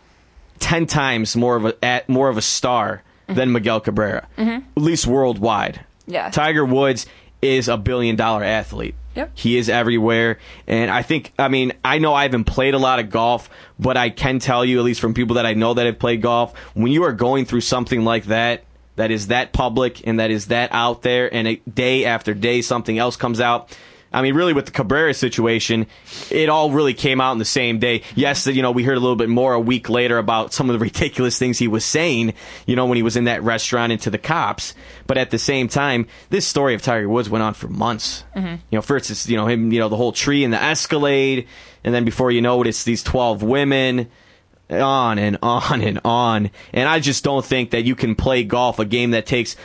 [0.59, 3.35] 10 times more of a, at, more of a star mm-hmm.
[3.35, 5.85] than Miguel Cabrera, at least worldwide.
[6.09, 6.31] Yeah.
[6.31, 7.07] Tiger Woods
[7.43, 8.95] is a billion dollar athlete.
[9.15, 9.33] Yep.
[9.35, 10.39] He is everywhere.
[10.67, 13.97] And I think, I mean, I know I haven't played a lot of golf, but
[13.97, 16.57] I can tell you, at least from people that I know that have played golf,
[16.73, 18.65] when you are going through something like that,
[18.97, 22.63] that is that public and that is that out there, and a day after day
[22.63, 23.77] something else comes out.
[24.13, 25.87] I mean, really, with the Cabrera situation,
[26.31, 28.03] it all really came out in the same day.
[28.15, 30.75] Yes, you know, we heard a little bit more a week later about some of
[30.75, 32.35] the ridiculous things he was saying,
[32.67, 34.75] you know, when he was in that restaurant and to the cops.
[35.07, 38.25] But at the same time, this story of Tiger Woods went on for months.
[38.37, 38.55] Mm-hmm.
[38.71, 41.47] You know, first it's, you know, him, you know, the whole tree and the Escalade,
[41.85, 44.11] and then before you know it, it's these 12 women
[44.71, 46.51] on and on and on.
[46.73, 49.57] And I just don't think that you can play golf, a game that takes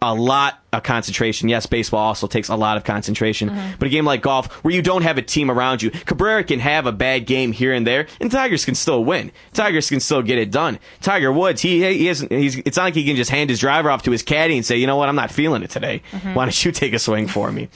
[0.00, 1.48] a lot concentration.
[1.48, 4.82] Yes, baseball also takes a lot of concentration, but a game like golf where you
[4.82, 8.06] don't have a team around you, Cabrera can have a bad game here and there,
[8.20, 9.32] and Tigers can still win.
[9.52, 10.78] Tigers can still get it done.
[11.00, 12.30] Tiger Woods, he he isn't.
[12.30, 14.64] He's, it's not like he can just hand his driver off to his caddy and
[14.64, 16.02] say, you know what, I'm not feeling it today.
[16.34, 17.68] Why don't you take a swing for me?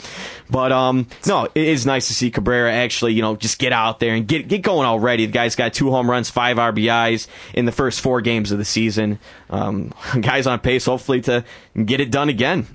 [0.49, 4.01] But um, no, it is nice to see Cabrera actually, you know, just get out
[4.01, 5.27] there and get get going already.
[5.27, 8.65] The guy's got two home runs, five RBIs in the first four games of the
[8.65, 9.19] season.
[9.49, 11.45] Um, guy's on pace, hopefully, to
[11.85, 12.67] get it done again.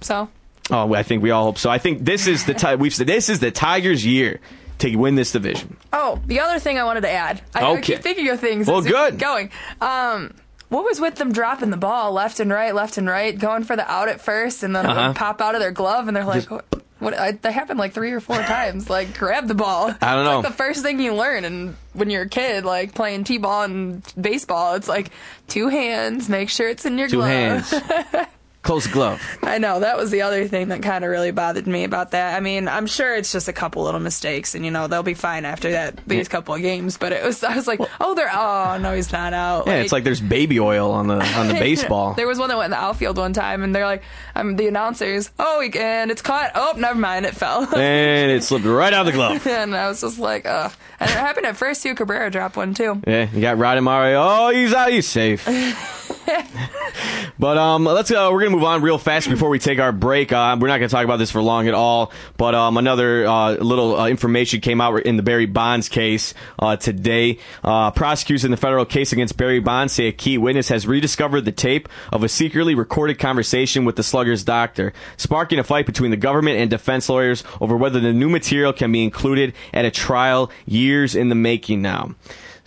[0.00, 0.28] So.
[0.70, 1.70] Oh, I think we all hope so.
[1.70, 4.38] I think this is the ti- we've said this is the Tigers' year
[4.80, 5.76] to win this division.
[5.92, 7.40] Oh, the other thing I wanted to add.
[7.54, 7.82] I, I Okay.
[7.94, 8.66] keep thinking of things.
[8.66, 9.18] Well, good.
[9.18, 9.50] Going.
[9.80, 10.34] Um,
[10.68, 13.74] what was with them dropping the ball left and right, left and right, going for
[13.76, 15.14] the out at first, and then Uh-huh.
[15.14, 16.66] pop out of their glove, and they're like, "What?"
[16.98, 18.90] what I, that happened like three or four times.
[18.90, 19.94] Like, grab the ball.
[20.02, 20.40] I don't It's know.
[20.40, 24.02] Like the first thing you learn, and when you're a kid, like playing t-ball and
[24.20, 25.10] baseball, it's like
[25.48, 26.28] two hands.
[26.28, 27.28] Make sure it's in your Two glove.
[27.30, 27.72] hands,
[28.68, 29.22] close glove.
[29.42, 32.36] I know that was the other thing that kind of really bothered me about that.
[32.36, 35.14] I mean, I'm sure it's just a couple little mistakes, and you know they'll be
[35.14, 36.98] fine after that these couple of games.
[36.98, 39.68] But it was I was like, oh, they're oh no, he's not out.
[39.68, 42.12] Yeah, it's like there's baby oil on the on the baseball.
[42.12, 44.02] There was one that went in the outfield one time, and they're like,
[44.34, 46.50] um, the announcers, oh, he and it's caught.
[46.54, 47.62] Oh, never mind, it fell.
[47.74, 49.46] and it slipped right out of the glove.
[49.46, 50.70] and I was just like, ugh.
[51.00, 51.94] And it happened at first too.
[51.94, 53.00] Cabrera dropped one too.
[53.06, 54.20] Yeah, you got Roddy Mario.
[54.22, 54.92] Oh, he's out.
[54.92, 55.48] He's safe.
[57.38, 60.32] but um, let's uh, we're gonna move on real fast before we take our break.
[60.32, 62.12] Uh, we're not gonna talk about this for long at all.
[62.36, 66.76] But um, another uh, little uh, information came out in the Barry Bonds case uh,
[66.76, 67.38] today.
[67.64, 71.44] Uh, prosecutors in the federal case against Barry Bonds say a key witness has rediscovered
[71.44, 76.10] the tape of a secretly recorded conversation with the Slugger's doctor, sparking a fight between
[76.10, 79.90] the government and defense lawyers over whether the new material can be included at a
[79.90, 82.14] trial years in the making now.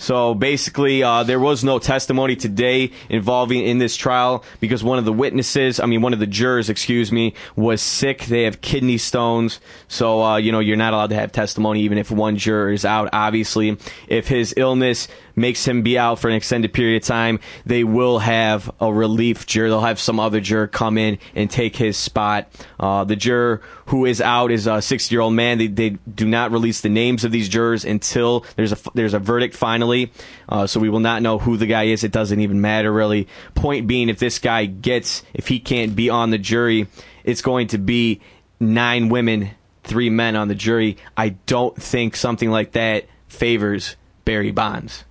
[0.01, 5.05] So basically, uh, there was no testimony today involving in this trial because one of
[5.05, 8.25] the witnesses, I mean, one of the jurors, excuse me, was sick.
[8.25, 9.59] They have kidney stones.
[9.87, 12.83] So, uh, you know, you're not allowed to have testimony even if one juror is
[12.83, 13.09] out.
[13.13, 17.83] Obviously, if his illness makes him be out for an extended period of time, they
[17.83, 19.69] will have a relief juror.
[19.69, 22.49] They'll have some other juror come in and take his spot.
[22.79, 25.57] Uh, the juror who is out is a 60 year old man.
[25.57, 29.19] They, they do not release the names of these jurors until there's a there's a
[29.19, 30.11] verdict finally.
[30.47, 32.03] Uh, so we will not know who the guy is.
[32.03, 33.27] It doesn't even matter really.
[33.55, 36.87] Point being, if this guy gets if he can't be on the jury,
[37.23, 38.21] it's going to be
[38.59, 39.51] nine women,
[39.83, 40.97] three men on the jury.
[41.17, 45.03] I don't think something like that favors Barry Bonds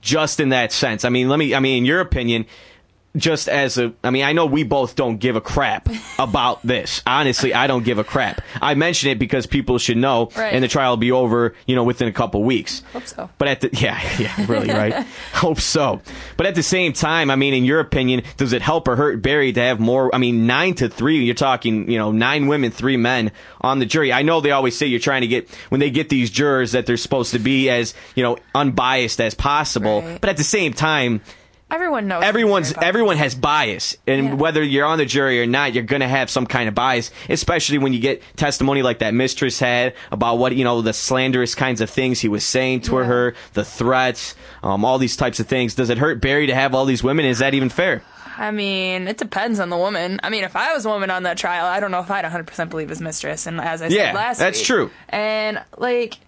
[0.00, 1.04] just in that sense.
[1.04, 2.46] I mean, let me, I mean, in your opinion,
[3.16, 7.02] just as a, I mean, I know we both don't give a crap about this.
[7.06, 8.40] Honestly, I don't give a crap.
[8.60, 10.52] I mention it because people should know, Right.
[10.52, 12.82] and the trial will be over, you know, within a couple weeks.
[12.92, 13.30] Hope so.
[13.38, 15.06] But at the, yeah, yeah, really, right?
[15.32, 16.00] Hope so.
[16.36, 19.22] But at the same time, I mean, in your opinion, does it help or hurt
[19.22, 20.14] Barry to have more?
[20.14, 23.86] I mean, nine to three, you're talking, you know, nine women, three men on the
[23.86, 24.12] jury.
[24.12, 26.86] I know they always say you're trying to get, when they get these jurors, that
[26.86, 30.02] they're supposed to be as, you know, unbiased as possible.
[30.02, 30.20] Right.
[30.20, 31.22] But at the same time,
[31.70, 32.22] Everyone knows.
[32.24, 32.88] everyone's what they're about.
[32.88, 34.34] everyone has bias and Yeah.
[34.34, 37.10] whether you're on the jury or not you're going to have some kind of bias
[37.28, 41.54] especially when you get testimony like that mistress had about what you know the slanderous
[41.54, 43.04] kinds of things he was saying to Yeah.
[43.04, 46.74] her the threats um, all these types of things does it hurt barry to have
[46.74, 48.02] all these women is that even fair
[48.40, 50.20] I mean, it depends on the woman.
[50.22, 52.24] I mean, if I was a woman on that trial, I don't know if I'd
[52.24, 53.48] 100% believe his mistress.
[53.48, 54.90] And as I Yeah, said last yeah, that's week- true.
[55.08, 56.18] And like,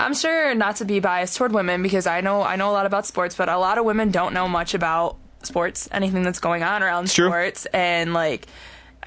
[0.00, 2.86] I'm sure not to be biased toward women because I know I know a lot
[2.86, 6.62] about sports, but a lot of women don't know much about sports, anything that's going
[6.62, 8.46] on around sports, and like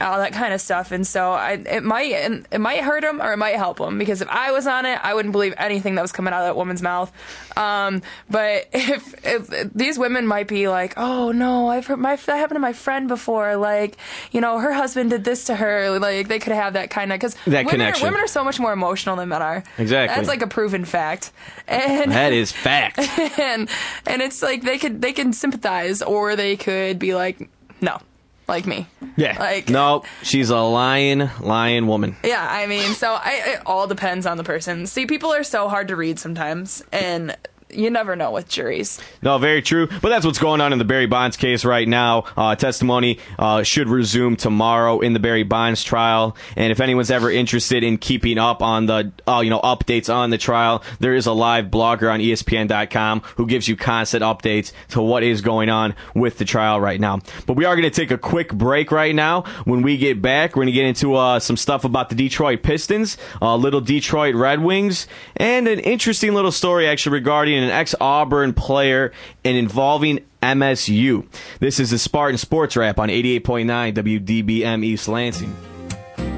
[0.02, 0.92] all that kind of stuff.
[0.92, 2.12] And so I, it might,
[2.52, 5.00] it might hurt him or it might help him because if I was on it,
[5.04, 7.12] I wouldn't believe anything that was coming out of that woman's mouth.
[7.56, 12.38] Um, but if, if these women might be like, oh no, I've heard my that
[12.38, 13.56] happened to my friend before.
[13.56, 13.98] Like,
[14.32, 16.00] you know, her husband did this to her.
[16.00, 18.06] Like, they could have that kind of because That women connection.
[18.06, 19.64] Are, women are so much more emotional than men are.
[19.78, 20.16] Exactly.
[20.16, 21.32] That's like a proven fact.
[21.68, 23.00] And that is fact
[23.40, 23.70] and
[24.06, 27.50] and it's like they could they can sympathize or they could be like
[27.82, 28.00] no
[28.48, 28.88] like me.
[29.16, 29.38] Yeah.
[29.40, 32.16] Like no she's a lying lying woman.
[32.24, 34.88] Yeah i mean so I, it all depends on the person.
[34.88, 37.36] See people are so hard to read sometimes and
[37.74, 39.88] you never know with juries No, very true.
[39.88, 42.26] But that's what's going on in the Barry Bonds case right now.
[42.36, 46.36] Uh, testimony uh, should resume tomorrow in the Barry Bonds trial.
[46.56, 50.30] And if anyone's ever interested in keeping up on the, uh, you know, updates on
[50.30, 55.02] the trial, there is a live blogger on ESPN.com who gives you constant updates to
[55.02, 57.20] what is going on with the trial right now.
[57.46, 59.44] But we are going to take a quick break right now.
[59.66, 62.64] When we get back, we're going to get into uh, some stuff about the Detroit
[62.64, 65.08] Pistons, little Detroit Red Wings,
[65.38, 69.12] and an interesting little story actually regarding an ex Auburn player
[69.44, 71.28] and involving MSU.
[71.60, 75.56] This is the Spartan Sports Wrap on 88.9 WDBM East Lansing.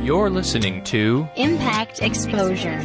[0.02, 2.82] You're listening to Impact Exposure.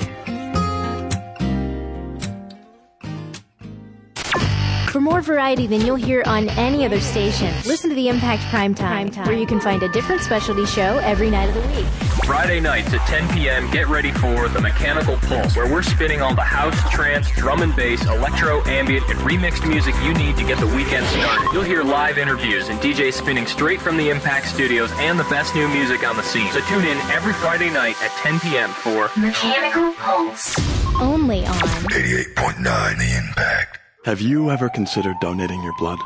[4.90, 9.12] For more variety than you'll hear on any other station, listen to the Impact Primetime,
[9.12, 12.09] Time, where you can find a different specialty show every night of the week.
[12.30, 16.32] Friday nights at 10 p.m., get ready for The Mechanical Pulse, where we're spinning all
[16.32, 20.60] the house, trance, drum and bass, electro, ambient, and remixed music you need to get
[20.60, 21.52] the weekend started.
[21.52, 25.56] You'll hear live interviews and DJs spinning straight from the Impact Studios and the best
[25.56, 26.48] new music on the scene.
[26.52, 28.70] So tune in every Friday night at 10 p.m.
[28.70, 30.56] for Mechanical Pulse.
[31.00, 33.80] Only on 88.9 The Impact.
[34.04, 35.98] Have you ever considered donating your blood?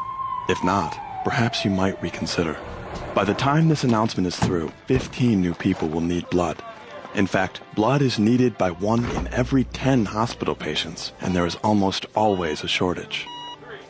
[0.49, 2.57] If not, perhaps you might reconsider.
[3.15, 6.63] By the time this announcement is through, 15 new people will need blood.
[7.15, 11.55] In fact, blood is needed by one in every 10 hospital patients, and there is
[11.63, 13.27] almost always a shortage.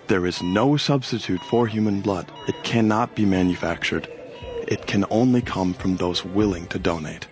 [0.09, 2.31] There is no substitute for human blood.
[2.47, 4.09] It cannot be manufactured.
[4.69, 7.27] It can only come from those willing to donate.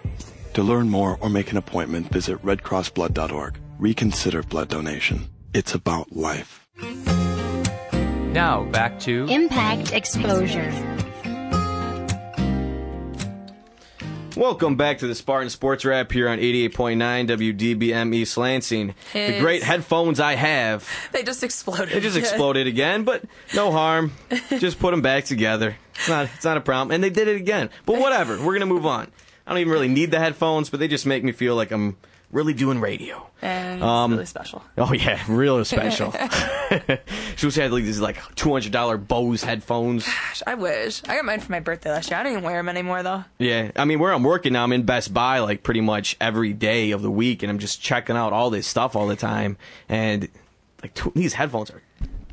[0.54, 3.58] To learn more or make an appointment, visit redcrossblood.org.
[3.78, 5.28] Reconsider blood donation.
[5.52, 6.66] It's about life.
[8.32, 10.70] now back to Impact Exposure.
[14.36, 16.96] Welcome back to the Spartan Sports Wrap here on 88.9
[17.28, 18.94] WDBM East Lansing.
[19.12, 24.12] The great headphones I have, they just exploded they just exploded again, but no harm.
[24.58, 25.76] Just put them back together.
[25.96, 26.94] It's not, it's not a problem.
[26.94, 27.68] And they did it again.
[27.84, 29.10] But whatever, we're going to move on.
[29.46, 31.96] I don't even really need the headphones, but they just make me feel like I'm
[32.32, 33.26] really doing radio.
[33.42, 36.12] and Um, really special Oh yeah, really special.
[37.36, 40.04] she was had like these like two hundred dollar Bose headphones.
[40.06, 42.56] Gosh, i wish i got mine for my birthday last year i don't even wear
[42.56, 45.62] them anymore though Yeah, I mean where I'm working now, I'm in Best Buy like
[45.62, 48.96] pretty much every day of the week, and I'm just checking out all this stuff
[48.96, 49.56] all the time.
[49.88, 50.28] And
[50.82, 51.82] like two, these headphones are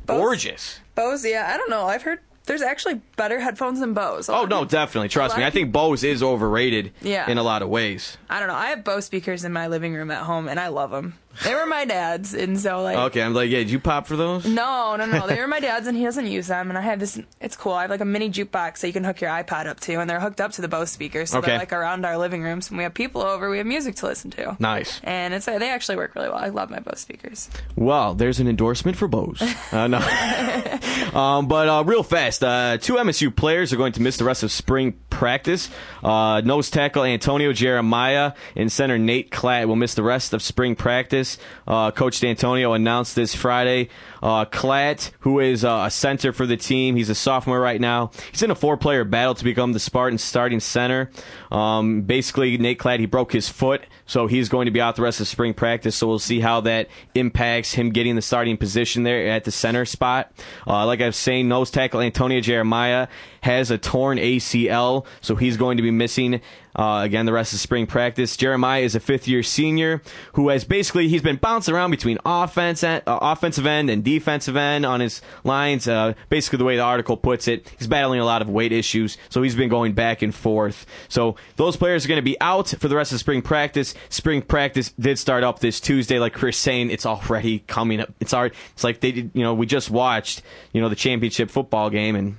[0.06, 0.80] gorgeous.
[0.94, 1.86] Bose, yeah, I don't know.
[1.86, 4.28] I've heard there's actually better headphones than Bose.
[4.28, 5.08] A Oh no, definitely.
[5.08, 5.44] Trust me.
[5.44, 7.30] I think Bose is overrated Yeah.
[7.30, 8.18] in a lot of ways.
[8.28, 8.54] I don't know.
[8.54, 11.14] I have Bose speakers in my living room at home, and I love them.
[11.44, 12.96] They were my dad's, and so like.
[12.96, 14.44] Okay, I'm like, yeah, did you pop for those?
[14.44, 15.26] No, no, no.
[15.26, 16.68] They were my dad's, and he doesn't use them.
[16.68, 17.20] And I have this.
[17.40, 17.72] It's cool.
[17.72, 20.10] I have like a mini jukebox that you can hook your iPod up to, and
[20.10, 21.52] they're hooked up to the Bose speakers, so Okay.
[21.52, 22.70] they're like around our living rooms.
[22.70, 24.56] When we have people over, we have music to listen to.
[24.58, 25.00] Nice.
[25.04, 26.38] And it's they actually work really well.
[26.38, 27.48] I love my Bose speakers.
[27.76, 29.40] Well, there's an endorsement for Bose.
[29.72, 29.98] Uh, no.
[31.14, 34.42] um, but uh, real fast, uh, two MSU players are going to miss the rest
[34.42, 35.68] of spring practice.
[36.02, 40.74] Uh, nose tackle Antonio Jeremiah and center Nate Klatt will miss the rest of spring
[40.74, 41.19] practice.
[41.66, 43.88] Uh, Coach D'Antonio announced this Friday.
[44.22, 48.10] Uh, Klatt, who is uh, a center for the team, he's a sophomore right now.
[48.30, 51.10] He's in a four-player battle to become the Spartans' starting center.
[51.50, 55.02] Um, basically, Nate Klatt he broke his foot, so he's going to be out the
[55.02, 55.94] rest of spring practice.
[55.94, 59.84] So we'll see how that impacts him getting the starting position there at the center
[59.84, 60.32] spot.
[60.66, 63.06] Uh, like I was saying, nose tackle Antonio Jeremiah
[63.42, 66.40] has a torn ACL, so he's going to be missing
[66.76, 68.36] uh, again the rest of spring practice.
[68.36, 70.02] Jeremiah is a fifth-year senior
[70.34, 74.56] who has basically he's been bouncing around between offense, and, uh, offensive end and defensive
[74.56, 75.88] end on his lines.
[75.88, 79.16] Uh, basically, the way the article puts it, he's battling a lot of weight issues,
[79.28, 80.86] so he's been going back and forth.
[81.08, 83.94] So those players are going to be out for the rest of spring practice.
[84.08, 88.10] Spring practice did start up this Tuesday, like Chris saying, it's already coming up.
[88.20, 90.42] It's already, it's like they did, you know, we just watched,
[90.72, 92.36] you know, the championship football game and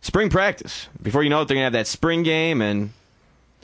[0.00, 0.88] spring practice.
[1.02, 2.90] Before you know it, they're gonna have that spring game and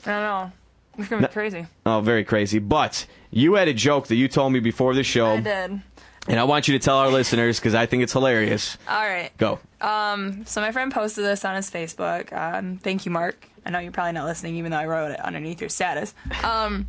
[0.05, 0.51] I don't know.
[0.97, 1.65] It's gonna be crazy.
[1.85, 2.59] oh, very crazy.
[2.59, 5.81] But you had a joke that you told me before the show, I did.
[6.27, 8.77] and I want you to tell our listeners because I think it's hilarious.
[8.87, 9.31] All right.
[9.37, 9.59] Go.
[9.81, 12.31] Um, so my friend posted this on his Facebook.
[12.31, 13.49] Um, thank you, Mark.
[13.65, 16.13] I know you're probably not listening, even though I wrote it underneath your status.
[16.43, 16.85] Um,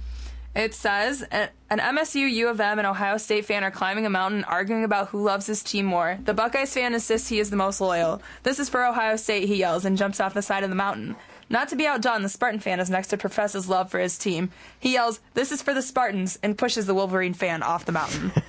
[0.57, 4.45] it says an MSU, U of M, and Ohio State fan are climbing a mountain,
[4.45, 6.19] arguing about who loves his team more.
[6.25, 8.23] The Buckeyes fan insists he is the most loyal.
[8.43, 11.17] This is for Ohio State, he yells, and jumps off the side of the mountain.
[11.49, 14.19] Not to be outdone, the Spartan fan is next to profess his love for his
[14.19, 14.51] team.
[14.81, 18.33] He yells, "This is for the Spartans," and pushes the Wolverine fan off the mountain.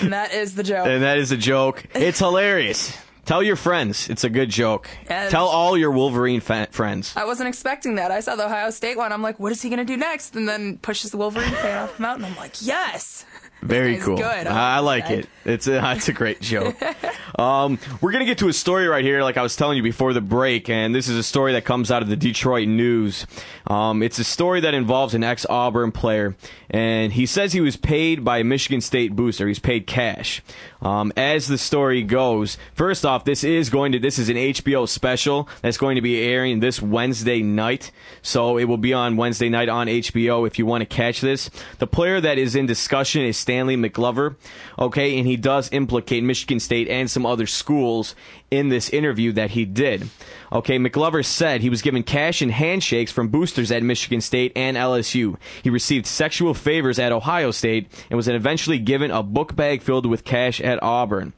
[0.00, 0.86] and that is the joke.
[0.86, 1.84] And that is a joke.
[1.94, 2.96] It's hilarious.
[3.24, 4.08] Tell your friends.
[4.10, 4.88] It's a good joke.
[5.08, 5.30] Yes.
[5.30, 7.14] Tell all your Wolverine fa- friends.
[7.16, 8.10] I wasn't expecting that.
[8.10, 9.12] I saw the Ohio State one.
[9.12, 10.34] I'm like, what is he going to do next?
[10.34, 12.24] And then pushes the Wolverine fan off the mountain.
[12.24, 13.24] I'm like, yes.
[13.62, 14.16] Very cool.
[14.16, 14.46] good.
[14.48, 15.28] I, I like it.
[15.44, 16.76] It's a, it's a great joke.
[17.38, 20.12] um, we're gonna get to a story right here, like I was telling you before
[20.12, 23.24] the break, and this is a story that comes out of the Detroit News.
[23.68, 26.34] Um, it's a story that involves an ex Auburn player,
[26.70, 29.46] and he says he was paid by a Michigan State booster.
[29.46, 30.42] He's paid cash.
[30.82, 34.88] Um, as the story goes, first off, this is going to this is an HBO
[34.88, 37.92] special that's going to be airing this Wednesday night.
[38.20, 41.50] So it will be on Wednesday night on HBO if you want to catch this.
[41.78, 44.36] The player that is in discussion is Stanley McGlover.
[44.78, 48.14] Okay, and he does implicate Michigan State and some other schools
[48.52, 50.08] in this interview that he did.
[50.52, 54.76] Okay, McGlover said he was given cash and handshakes from boosters at Michigan State and
[54.76, 55.36] LSU.
[55.62, 60.04] He received sexual favors at Ohio State and was eventually given a book bag filled
[60.04, 61.32] with cash at Auburn.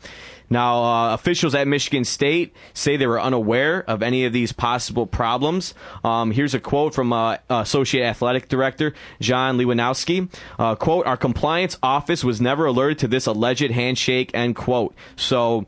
[0.50, 5.06] Now, uh, officials at Michigan State say they were unaware of any of these possible
[5.06, 5.74] problems.
[6.02, 10.28] Um, here's a quote from uh, Associate Athletic Director John Lewandowski.
[10.58, 14.94] Uh, quote, our compliance office was never alerted to this alleged handshake, end quote.
[15.16, 15.66] So,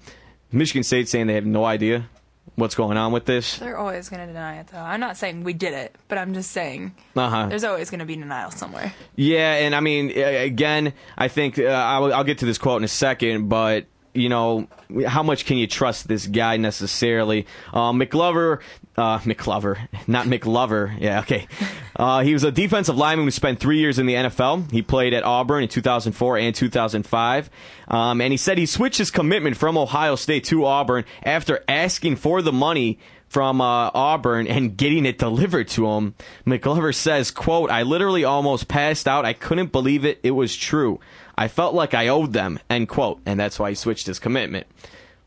[0.53, 2.09] Michigan State saying they have no idea
[2.55, 3.59] what's going on with this.
[3.59, 4.79] They're always going to deny it, though.
[4.79, 7.47] I'm not saying we did it, but I'm just saying Uh-huh.
[7.47, 8.95] there's always going to be denial somewhere.
[9.17, 12.85] Yeah, and I mean, again, I think uh, I'll, I'll get to this quote in
[12.85, 13.87] a second, but
[14.17, 14.69] you know,
[15.07, 17.47] how much can you trust this guy necessarily?
[17.73, 18.61] Uh, McLover,
[18.97, 20.99] uh, McLover, not McLover.
[21.01, 21.47] Yeah, okay.
[21.95, 24.71] Uh, he was a defensive lineman who spent three years in the NFL.
[24.71, 27.51] He played at Auburn in 2004 and 2005.
[27.89, 32.17] Um, and he said he switched his commitment from Ohio State to Auburn after asking
[32.17, 32.99] for the money
[33.29, 36.15] from uh, Auburn and getting it delivered to him.
[36.47, 39.25] McGlover says, quote, I literally almost passed out.
[39.25, 40.21] I couldn't believe it.
[40.23, 41.01] It was true.
[41.37, 43.21] I felt like I owed them, end quote.
[43.27, 44.67] And that's why he switched his commitment.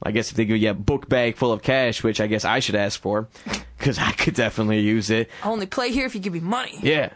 [0.01, 2.45] I guess if they give you a book bag full of cash, which I guess
[2.45, 3.27] I should ask for,
[3.79, 5.29] because I could definitely use it.
[5.41, 6.77] I'll only play here if you give me money.
[6.81, 7.09] Yeah.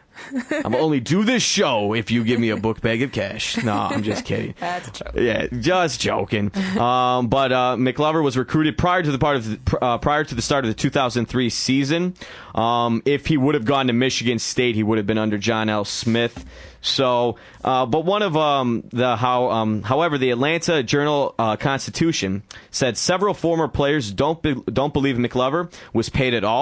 [0.52, 3.58] I'm only do this show if you give me a book bag of cash.
[3.64, 4.56] No, I'm just kidding.
[4.60, 5.14] That's a joke.
[5.16, 6.52] Yeah, just joking.
[6.78, 10.36] Um, but uh, McLover was recruited prior to the part of the, uh, prior to
[10.36, 12.14] the start of the 2003 season.
[12.54, 15.70] Um, if he would have gone to Michigan State, he would have been under John
[15.70, 15.86] L.
[15.86, 16.46] Smith.
[16.84, 22.44] So, uh, but one of um, the how, um, however, the Atlanta Journal uh, Constitution
[22.72, 26.53] said several former players don't be, don't believe McLover was paid at all.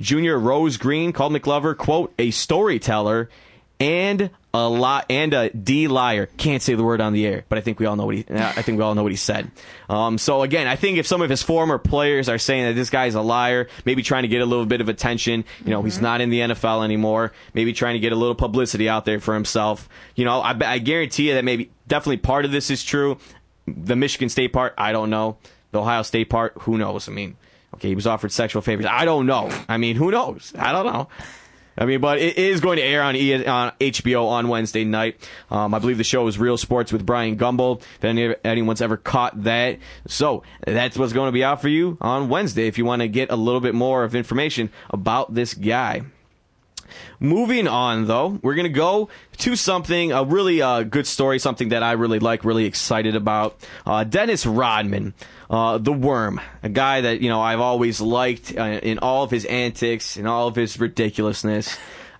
[0.00, 3.28] Junior Rosegreen called McLover quote a storyteller
[3.78, 6.28] and a lot and a D liar.
[6.38, 8.24] Can't say the word on the air, but I think we all know what he.
[8.30, 9.50] I think we all know what he said.
[9.88, 12.88] Um, so again, I think if some of his former players are saying that this
[12.88, 16.00] guy's a liar, maybe trying to get a little bit of attention, you know, he's
[16.00, 17.32] not in the NFL anymore.
[17.52, 19.88] Maybe trying to get a little publicity out there for himself.
[20.14, 23.18] You know, I, I guarantee you that maybe definitely part of this is true.
[23.66, 25.36] The Michigan State part, I don't know.
[25.72, 27.08] The Ohio State part, who knows?
[27.08, 27.36] I mean,
[27.74, 28.86] okay, he was offered sexual favors.
[28.86, 29.50] I don't know.
[29.68, 30.52] I mean, who knows?
[30.58, 31.08] I don't know.
[31.78, 35.28] I mean, but it is going to air on, e- on HBO on Wednesday night.
[35.50, 37.80] Um, I believe the show is Real Sports with Bryant Gumbel.
[37.80, 41.98] If any, anyone's ever caught that, so that's what's going to be out for you
[42.00, 42.66] on Wednesday.
[42.66, 46.02] If you want to get a little bit more of information about this guy.
[47.20, 49.08] Moving on, though, we're going to go
[49.38, 53.58] to something, a really uh, good story, something that I really like, really excited about.
[53.84, 55.14] Uh, Dennis Rodman,
[55.50, 59.30] uh, the Worm, a guy that, you know, I've always liked uh, in all of
[59.30, 61.76] his antics, in all of his ridiculousness.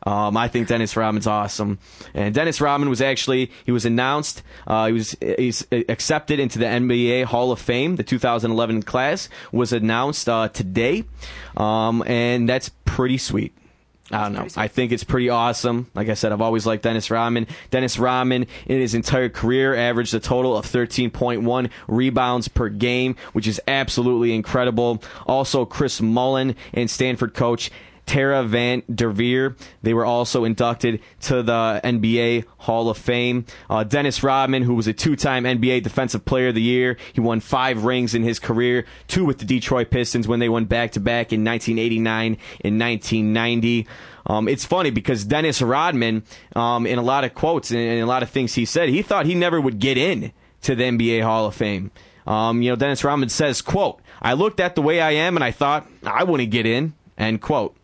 [0.07, 1.81] Um, I think Dennis Rodman's awesome,
[2.15, 6.65] and Dennis Rodman was actually he was announced uh, he was he's accepted into the
[6.65, 7.97] NBA Hall of Fame.
[7.97, 11.05] The 2011 class was announced uh, today,
[11.57, 13.53] um, and that's pretty sweet.
[14.11, 14.47] I don't know.
[14.57, 15.91] I think it's pretty awesome.
[15.95, 17.49] Like I said, I've always liked Dennis Rodman.
[17.71, 23.49] Dennis Rodman, in his entire career, averaged a total of 13.1 rebounds per game, which
[23.49, 25.03] is absolutely incredible.
[25.27, 27.71] Also, Chris Mullin and Stanford coach
[28.07, 29.57] Tara VanDerveer.
[29.83, 33.45] They were also inducted to the NBA Hall of Fame.
[33.69, 37.41] Uh, Dennis Rodman, who was a two-time NBA Defensive Player of the Year, he won
[37.41, 41.45] five rings in his career, two with the Detroit Pistons when they won back-to-back in
[41.45, 43.87] 1989 and 1990.
[44.27, 48.23] Um, it's funny because Dennis Rodman, um, in a lot of quotes and a lot
[48.23, 50.33] of things he said, he thought he never would get in
[50.63, 51.91] to the NBA Hall of Fame.
[52.27, 55.45] Um, you know, Dennis Rodman says, quote, I looked at the way I am and
[55.45, 56.95] I thought I wouldn't get in.
[57.19, 57.77] End quote.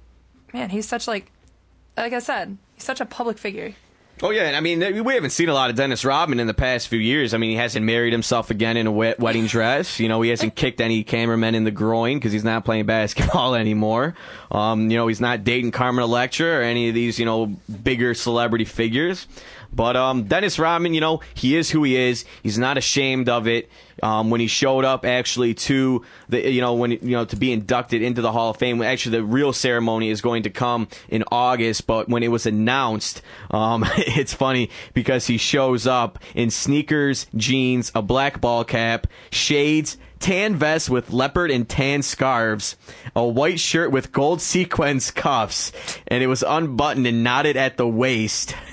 [0.54, 1.30] man, he's such like,
[1.98, 3.74] like I said, he's such a public figure.
[4.22, 6.88] Oh yeah, I mean we haven't seen a lot of Dennis Rodman in the past
[6.88, 7.32] few years.
[7.32, 9.98] I mean he hasn't married himself again in a wet wedding dress.
[9.98, 13.54] You know he hasn't kicked any cameramen in the groin because he's not playing basketball
[13.56, 14.14] anymore.
[14.50, 17.46] Um, you know he's not dating Carmen Electra or any of these you know
[17.82, 19.26] bigger celebrity figures.
[19.72, 22.24] But um, Dennis Rodman, you know, he is who he is.
[22.42, 23.68] He's not ashamed of it.
[24.02, 27.52] Um, when he showed up actually to the, you know, when you know to be
[27.52, 28.80] inducted into the Hall of Fame.
[28.82, 31.86] Actually, the real ceremony is going to come in August.
[31.86, 37.92] But when it was announced, um, it's funny because he shows up in sneakers, jeans,
[37.94, 42.76] a black ball cap, shades tan vest with leopard and tan scarves,
[43.16, 45.72] a white shirt with gold sequins cuffs,
[46.06, 48.54] and it was unbuttoned and knotted at the waist.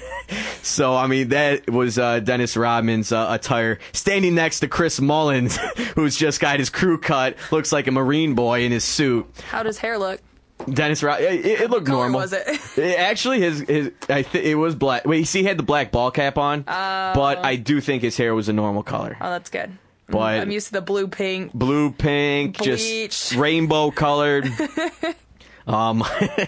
[0.61, 5.57] So I mean that was uh, Dennis Rodman's uh, attire, standing next to Chris Mullins,
[5.95, 9.25] who's just got his crew cut, looks like a Marine boy in his suit.
[9.49, 10.21] How does hair look?
[10.69, 12.19] Dennis Rod, it, it looked color normal.
[12.21, 12.47] was it?
[12.77, 15.05] It actually, his his I th- it was black.
[15.05, 18.17] Wait, you see, he had the black ball cap on, but I do think his
[18.17, 19.15] hair was a normal color.
[19.21, 19.71] Oh, that's good.
[20.09, 21.53] But I'm used to the blue pink.
[21.53, 22.65] blue, pink, Bleach.
[22.65, 24.47] just rainbow colored.
[25.67, 26.03] um,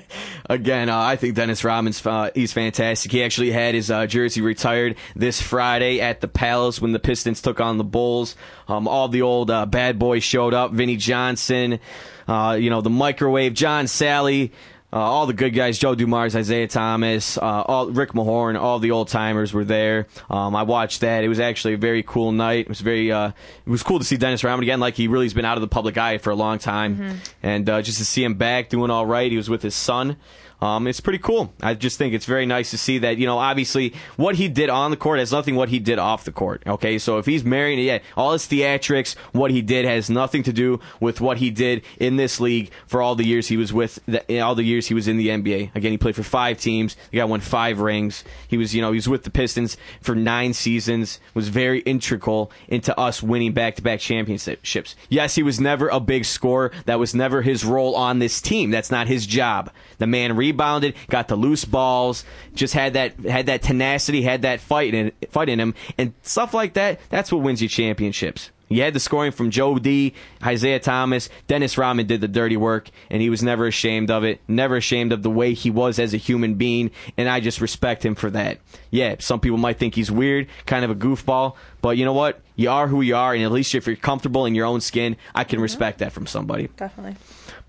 [0.50, 3.12] again, uh, I think Dennis Rodman's uh, he's fantastic.
[3.12, 7.42] He actually had his uh, jersey retired this Friday at the Palace when the Pistons
[7.42, 8.36] took on the Bulls.
[8.68, 10.72] Um, all the old uh, bad boys showed up.
[10.72, 11.80] Vinnie Johnson,
[12.28, 14.52] uh, you know, the microwave, John Salley.
[14.92, 18.90] Uh, all the good guys, Joe Dumars, Isiah Thomas, uh, all, Rick Mahorn, all the
[18.90, 20.08] old timers were there.
[20.32, 21.24] Um, I watched that.
[21.24, 22.62] It was actually a very cool night.
[22.62, 23.28] It was very, uh,
[23.66, 24.80] it was cool to see Dennis Rodman again.
[24.80, 27.70] Like he really has been out of the public eye for a long time, and
[27.70, 29.30] uh, just to see him back doing all right.
[29.30, 30.18] He was with his son.
[30.62, 31.54] Um, it's pretty cool.
[31.62, 34.70] I just think it's very nice to see that, you know, obviously what he did
[34.70, 36.64] on the court has nothing what he did off the court.
[36.68, 40.54] Okay, so if he's marrying, yeah, all his theatrics, what he did has nothing to
[40.54, 44.00] do with what he did in this league for all the years he was with,
[44.06, 45.76] the, all the years he was in the NBA.
[45.76, 46.96] Again, he played for five teams.
[47.12, 48.24] The guy won five rings.
[48.48, 51.20] He was, you know, he was with the Pistons for nine seasons.
[51.34, 54.96] Was very integral into us winning back-to-back championships.
[55.08, 56.72] Yes, he was never a big scorer.
[56.86, 58.72] That was never his role on this team.
[58.72, 59.72] That's not his job.
[60.00, 64.60] The man rebounded, got the loose balls, just had that had that tenacity, had that
[64.60, 67.00] fight in fight in him, and stuff like that.
[67.10, 68.52] That's what wins you championships.
[68.72, 70.14] You had the scoring from Joe D,
[70.48, 74.42] Isiah Thomas, Dennis Rodman did the dirty work, and he was never ashamed of it,
[74.48, 78.06] never ashamed of the way he was as a human being, and I just respect
[78.06, 78.60] him for that.
[78.92, 82.42] Yeah, some people might think he's weird, kind of a goofball, but you know what?
[82.56, 85.18] You are who you are, and at least if you're comfortable in your own skin,
[85.34, 85.64] I can mm-hmm.
[85.64, 86.70] respect that from somebody.
[86.78, 87.16] Definitely.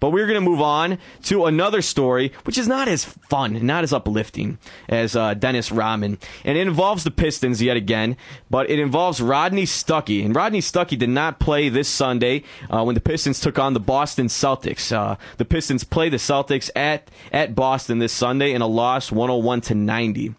[0.00, 3.84] But we're going to move on to another story, which is not as fun, not
[3.84, 6.18] as uplifting as uh, Dennis Rodman.
[6.44, 8.16] And it involves the Pistons yet again,
[8.48, 10.24] but it involves Rodney Stuckey.
[10.24, 13.80] And Rodney Stuckey did not play this Sunday uh, when the Pistons took on the
[13.80, 14.90] Boston Celtics.
[14.90, 19.60] Uh, the Pistons play the Celtics at, at Boston this Sunday in a loss 101
[19.62, 20.34] to 90.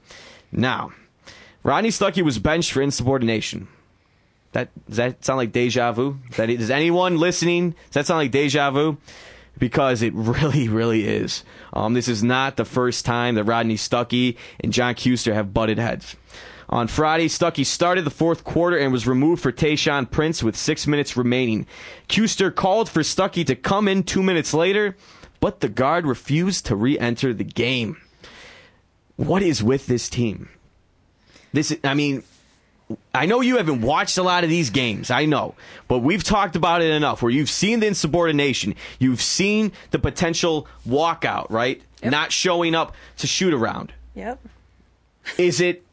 [0.51, 0.91] Now,
[1.63, 3.67] Rodney Stuckey was benched for insubordination.
[4.53, 6.19] That does that sound like deja vu?
[6.35, 7.71] That, does anyone listening?
[7.71, 8.97] Does that sound like deja vu?
[9.57, 11.43] Because it really, really is.
[11.73, 15.77] Um, this is not the first time that Rodney Stuckey and John Kuester have butted
[15.77, 16.15] heads.
[16.69, 20.87] On Friday, Stuckey started the fourth quarter and was removed for Tayshaun Prince with six
[20.87, 21.67] minutes remaining.
[22.07, 24.95] Kuester called for Stuckey to come in two minutes later,
[25.41, 27.97] but the guard refused to re-enter the game.
[29.17, 30.47] What is with this team?
[31.51, 32.23] This, I mean,
[33.13, 35.55] I know you haven't watched a lot of these games, I know,
[35.87, 40.67] but we've talked about it enough where you've seen the insubordination, you've seen the potential
[40.87, 41.81] walkout, right?
[42.03, 42.11] Yep.
[42.11, 43.93] Not showing up to shoot around.
[44.15, 44.39] Yep.
[45.37, 45.83] Is it,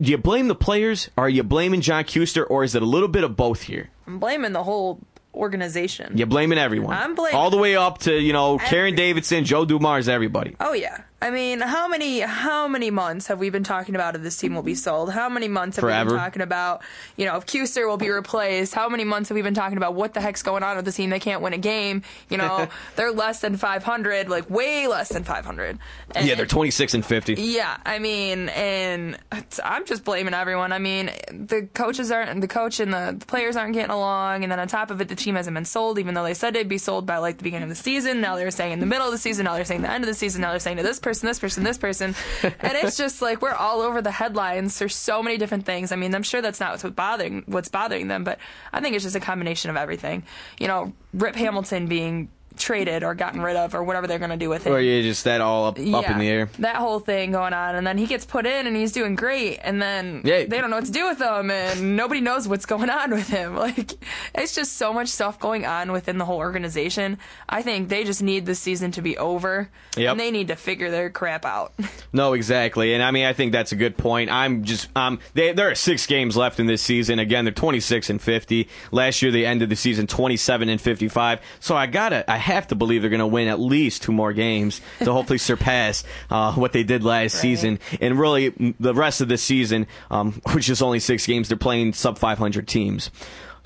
[0.00, 1.10] do you blame the players?
[1.16, 3.90] Are you blaming John Kuester, or is it a little bit of both here?
[4.06, 5.00] I'm blaming the whole
[5.34, 6.16] organization.
[6.16, 6.96] You're blaming everyone.
[6.96, 10.54] I'm blaming- All the way up to, you know, Karen Every- Davidson, Joe Dumars, everybody.
[10.60, 11.02] Oh yeah.
[11.20, 14.54] I mean, how many how many months have we been talking about if this team
[14.54, 15.10] will be sold?
[15.12, 16.82] How many months have we been talking about,
[17.16, 18.72] you know, if Kuester will be replaced?
[18.72, 20.92] How many months have we been talking about what the heck's going on with the
[20.92, 21.10] team?
[21.10, 22.02] They can't win a game.
[22.28, 25.78] You know, they're less than 500, like way less than 500.
[26.14, 27.34] And- Yeah, they're 26 and 50.
[27.34, 29.18] Yeah, I mean, and
[29.64, 30.72] I'm just blaming everyone.
[30.72, 34.52] I mean, the coaches aren't, the coach and the, the players aren't getting along, and
[34.52, 36.68] then on top of it, the team hasn't been sold, even though they said they'd
[36.68, 38.20] be sold by like the beginning of the season.
[38.20, 39.46] Now they're saying in the middle of the season.
[39.46, 40.42] Now they're saying the end of the season.
[40.42, 43.54] Now they're saying to this person, this person, this person, and it's just like we're
[43.54, 44.78] all over the headlines.
[44.78, 45.90] There's so many different things.
[45.90, 48.38] I mean, I'm sure that's not what's bothering what's bothering them, but
[48.74, 50.24] I think it's just a combination of everything.
[50.58, 52.28] You know, Rip Hamilton being
[52.58, 54.70] traded or gotten rid of or whatever they're going to do with it.
[54.70, 56.48] Or you just that all up, up in the air.
[56.58, 59.58] That whole thing going on, and then he gets put in, and he's doing great,
[59.62, 60.44] and then Yeah.
[60.46, 63.28] they don't know what to do with him, and nobody knows what's going on with
[63.28, 63.56] him.
[63.68, 63.92] Like,
[64.34, 67.18] it's just so much stuff going on within the whole organization.
[67.48, 70.10] I think they just need this season to be over, Yep.
[70.12, 71.72] and they need to figure their crap out.
[72.10, 74.30] No, exactly, and I mean I think that's a good point.
[74.30, 77.18] I'm just um they, there are six games left in this season.
[77.18, 78.66] Again, they're 26 and 50.
[78.90, 81.40] Last year they ended the season 27 and 55.
[81.60, 84.80] So I gotta I have to believe they're gonna win at least two more games
[84.98, 87.78] to hopefully surpass uh, what they did last season.
[88.00, 91.92] And really the rest of the season, um, which is only six games, they're playing
[91.92, 93.10] sub 500 teams.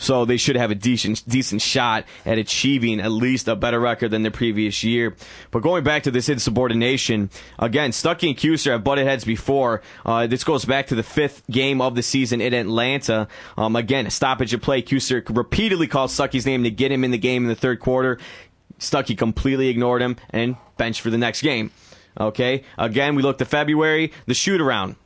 [0.02, 4.10] So they should have a decent decent shot at achieving at least a better record
[4.10, 5.14] than the previous year.
[5.52, 9.80] But going back to this insubordination, again, Stuckey and Kuester have butted heads before.
[10.04, 13.28] Uh, this goes back to the fifth game of the season in Atlanta.
[13.56, 14.82] Um, again, a stoppage of play.
[14.82, 18.18] Kuester repeatedly called Stuckey's name to get him in the game in the third quarter.
[18.82, 21.70] Stuckey completely ignored him and benched for the next game.
[22.18, 22.64] Okay.
[22.76, 24.96] Again, we look to February, the shoot around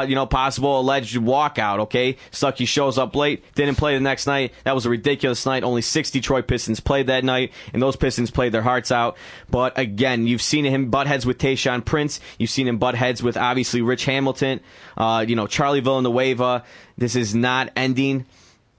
[0.00, 2.16] you know, possible alleged walkout, okay?
[2.30, 4.52] Stuckey shows up late, didn't play the next night.
[4.64, 5.62] That was a ridiculous night.
[5.62, 9.16] Only six Detroit Pistons played that night, and those Pistons played their hearts out.
[9.50, 12.20] But again, you've seen him butt heads with Tayshaun Prince.
[12.38, 14.60] You've seen him butt heads with obviously Rich Hamilton,
[14.96, 16.64] uh, you know, Charlie Villanueva.
[16.96, 18.26] This is not ending.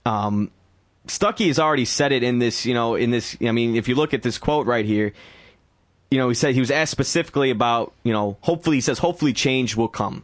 [0.06, 0.52] Um,
[1.08, 3.95] Stuckey has already said it in this, you know, in this, I mean, if you
[3.95, 5.14] look at this quote right here,
[6.10, 9.34] you know, he said he was asked specifically about, you know, hopefully, he says, hopefully
[9.34, 10.24] change will come.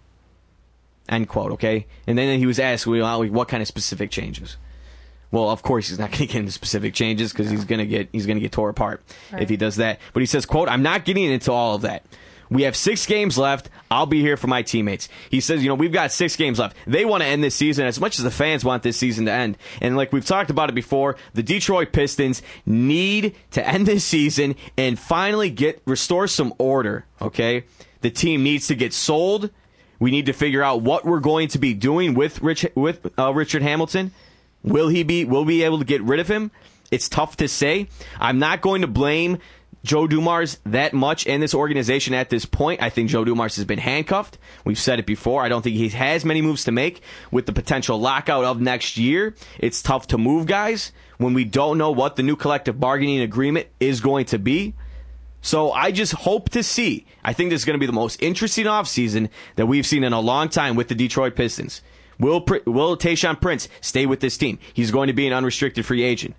[1.10, 1.88] End quote, okay?
[2.06, 4.58] And then he was asked, well, what kind of specific changes?
[5.32, 7.86] Well, of course, he's not going to get into specific changes because he's going to
[7.86, 9.02] get he's going to get tore apart
[9.34, 10.00] if he does that.
[10.14, 12.04] But he says, "quote I'm not getting into all of that.
[12.50, 13.70] We have six games left.
[13.92, 16.76] I'll be here for my teammates." He says, "You know, we've got six games left.
[16.88, 19.32] They want to end this season as much as the fans want this season to
[19.32, 19.58] end.
[19.82, 24.56] And like we've talked about it before, the Detroit Pistons need to end this season
[24.78, 27.06] and finally get restore some order.
[27.22, 27.66] Okay,
[28.02, 29.52] the team needs to get sold."
[30.00, 33.34] We need to figure out what we're going to be doing with Rich with uh,
[33.34, 34.12] Richard Hamilton.
[34.64, 35.26] Will he be?
[35.26, 36.52] Will we be able to get rid of him?
[36.92, 37.90] It's tough to say.
[38.20, 39.40] I'm not going to blame
[39.84, 42.82] Joe Dumars that much in this organization at this point.
[42.82, 44.38] I think Joe Dumars has been handcuffed.
[44.66, 45.44] We've said it before.
[45.44, 47.02] I don't think he has many moves to make
[47.32, 49.36] with the potential lockout of next year.
[49.58, 53.68] It's tough to move guys when we don't know what the new collective bargaining agreement
[53.80, 54.74] is going to be.
[55.42, 57.06] So I just hope to see.
[57.24, 60.12] I think this is going to be the most interesting offseason that we've seen in
[60.12, 61.82] a long time with the Detroit Pistons.
[62.20, 64.60] Will will Tayshaun Prince stay with this team?
[64.74, 66.36] He's going to be an unrestricted free agent.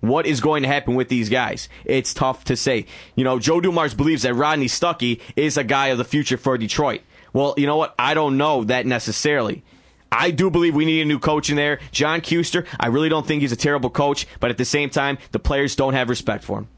[0.00, 1.68] What is going to happen with these guys?
[1.84, 2.86] It's tough to say.
[3.16, 6.56] You know, Joe Dumars believes that Rodney Stuckey is a guy of the future for
[6.56, 7.00] Detroit.
[7.32, 7.94] Well, you know what?
[7.98, 9.64] I don't know that necessarily.
[10.10, 11.80] I do believe we need a new coach in there.
[11.92, 15.18] John Kuester, I really don't think he's a terrible coach, but at the same time,
[15.32, 16.68] the players don't have respect for him.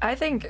[0.00, 0.46] I think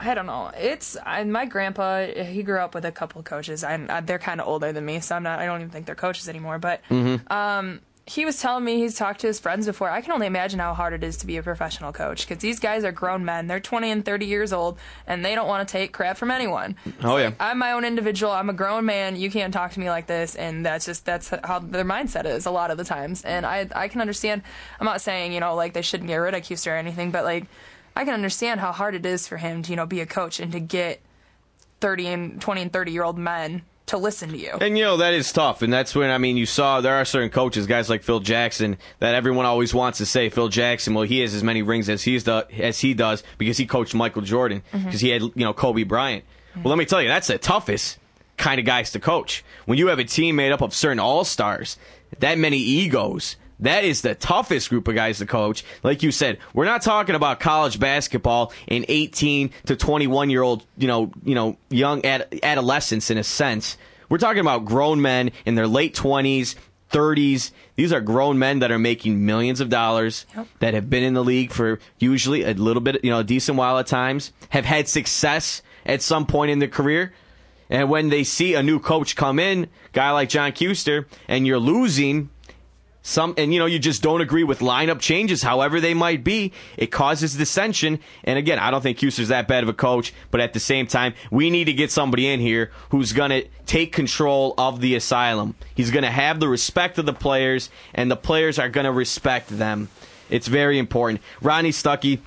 [0.00, 0.50] I don't know.
[0.56, 2.06] It's I, my grandpa.
[2.06, 3.64] He grew up with a couple of coaches.
[3.64, 5.38] I, I, they're kind of older than me, so I'm not.
[5.40, 6.58] I don't even think they're coaches anymore.
[6.58, 7.32] But Mm-hmm.
[7.32, 9.90] um, he was telling me he's talked to his friends before.
[9.90, 12.58] I can only imagine how hard it is to be a professional coach because these
[12.58, 13.48] guys are grown men.
[13.48, 16.76] They're 20 and 30 years old, and they don't want to take crap from anyone.
[17.02, 17.32] Oh yeah.
[17.38, 18.32] I'm my own individual.
[18.32, 19.16] I'm a grown man.
[19.16, 22.46] You can't talk to me like this, and that's just that's how their mindset is
[22.46, 23.24] a lot of the times.
[23.24, 24.42] And I I can understand.
[24.80, 27.44] I'm not saying you know like they shouldn't get rid of or anything, but like
[27.94, 30.40] I can understand how hard it is for him to you know be a coach
[30.40, 31.00] and to get
[31.80, 34.56] 30 and 20 and 30 year old men to listen to you.
[34.60, 37.04] And you know that is tough, and that's when I mean you saw there are
[37.04, 40.94] certain coaches, guys like Phil Jackson, that everyone always wants to say Phil Jackson.
[40.94, 43.94] Well, he has as many rings as he's do, as he does because he coached
[43.94, 44.84] Michael Jordan mm-hmm.
[44.84, 46.24] because he had you know Kobe Bryant.
[46.24, 46.62] Mm-hmm.
[46.62, 47.98] Well, let me tell you, that's the toughest
[48.36, 49.44] kind of guys to coach.
[49.66, 51.76] When you have a team made up of certain all stars,
[52.20, 53.36] that many egos.
[53.60, 55.64] That is the toughest group of guys to coach.
[55.82, 60.64] Like you said, we're not talking about college basketball and 18 to 21 year old,
[60.76, 63.76] you know, you know, young ad- adolescents in a sense.
[64.08, 66.54] We're talking about grown men in their late 20s,
[66.90, 67.50] 30s.
[67.76, 70.24] These are grown men that are making millions of dollars
[70.60, 73.58] that have been in the league for usually a little bit, you know, a decent
[73.58, 77.12] while at times, have had success at some point in their career.
[77.70, 81.58] And when they see a new coach come in, guy like John Kuester, and you're
[81.58, 82.30] losing
[83.08, 86.52] some and you know you just don't agree with lineup changes however they might be.
[86.76, 88.00] It causes dissension.
[88.24, 90.86] And again i don't think Kuester's that bad of a coach but at the same
[90.86, 94.94] time we need to get somebody in here who's going to take control of the
[94.94, 95.54] asylum.
[95.74, 98.92] He's going to have the respect of the players and the players are going to
[98.92, 99.88] respect them.
[100.28, 101.22] It's very important.
[101.40, 102.20] Ronnie stuckey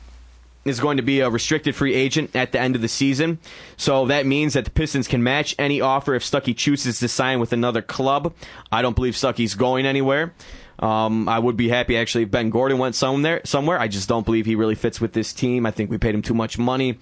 [0.64, 3.40] is going to be a restricted free agent at the end of the season.
[3.78, 7.40] So that means that the Pistons can match any offer if Stuckey chooses to sign
[7.40, 8.34] with another club.
[8.72, 10.34] I don't believe Stuckey's going anywhere.
[10.80, 13.42] Um, I would be happy actually if Ben Gordon went somewhere.
[13.44, 15.66] Somewhere, I just don't believe he really fits with this team.
[15.66, 16.98] I think we paid him too much money.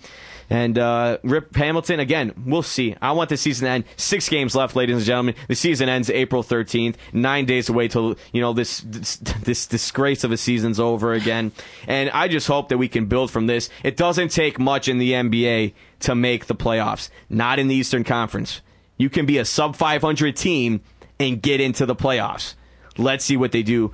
[0.50, 2.96] And uh, Rip Hamilton, again, we'll see.
[3.02, 3.84] I want the season to end.
[3.98, 5.36] Six games left, ladies and gentlemen.
[5.48, 6.96] The season ends April 13th.
[7.14, 11.52] Nine days away till you know this, this this disgrace of a season's over again.
[11.88, 13.70] And I just hope that we can build from this.
[13.84, 17.10] It doesn't take much in the NBA to make the playoffs.
[17.30, 18.62] Not in the Eastern Conference.
[18.98, 20.82] You can be a sub 500 team
[21.20, 22.56] and get into the playoffs.
[22.98, 23.92] Let's see what they do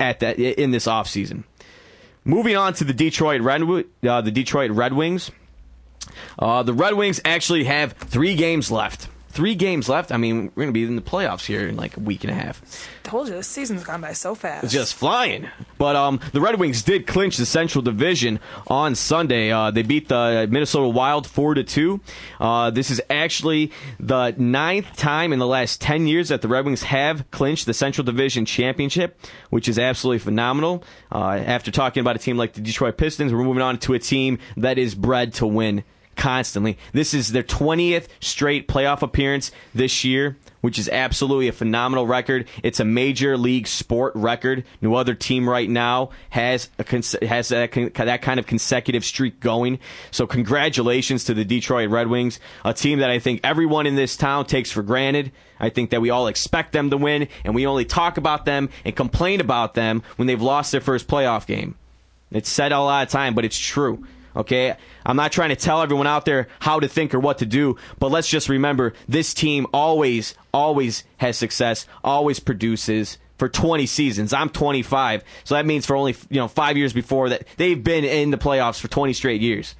[0.00, 1.44] at that in this offseason.
[2.24, 5.30] Moving on to the Detroit Red uh, the Detroit Red Wings.
[6.38, 9.08] Uh, the Red Wings actually have three games left.
[9.32, 10.12] Three games left.
[10.12, 12.30] I mean, we're going to be in the playoffs here in like a week and
[12.30, 12.60] a half.
[13.02, 14.64] Told you this season's gone by so fast.
[14.64, 15.48] It's just flying.
[15.78, 19.50] But um, the Red Wings did clinch the Central Division on Sunday.
[19.50, 22.02] Uh, they beat the Minnesota Wild four to two.
[22.38, 26.66] Uh, this is actually the ninth time in the last ten years that the Red
[26.66, 29.18] Wings have clinched the Central Division championship,
[29.48, 30.84] which is absolutely phenomenal.
[31.10, 33.98] Uh, after talking about a team like the Detroit Pistons, we're moving on to a
[33.98, 35.84] team that is bred to win
[36.16, 36.78] constantly.
[36.92, 42.48] This is their 20th straight playoff appearance this year, which is absolutely a phenomenal record.
[42.62, 44.64] It's a major league sport record.
[44.80, 49.78] No other team right now has a has that, that kind of consecutive streak going.
[50.10, 54.16] So congratulations to the Detroit Red Wings, a team that I think everyone in this
[54.16, 55.32] town takes for granted.
[55.58, 58.68] I think that we all expect them to win, and we only talk about them
[58.84, 61.76] and complain about them when they've lost their first playoff game.
[62.32, 64.04] It's said a lot of time, but it's true.
[64.34, 64.74] Okay,
[65.04, 67.76] I'm not trying to tell everyone out there how to think or what to do,
[67.98, 74.32] but let's just remember this team always, always has success, always produces for 20 seasons.
[74.32, 78.04] I'm 25, so that means for only you know five years before that they've been
[78.04, 79.74] in the playoffs for 20 straight years.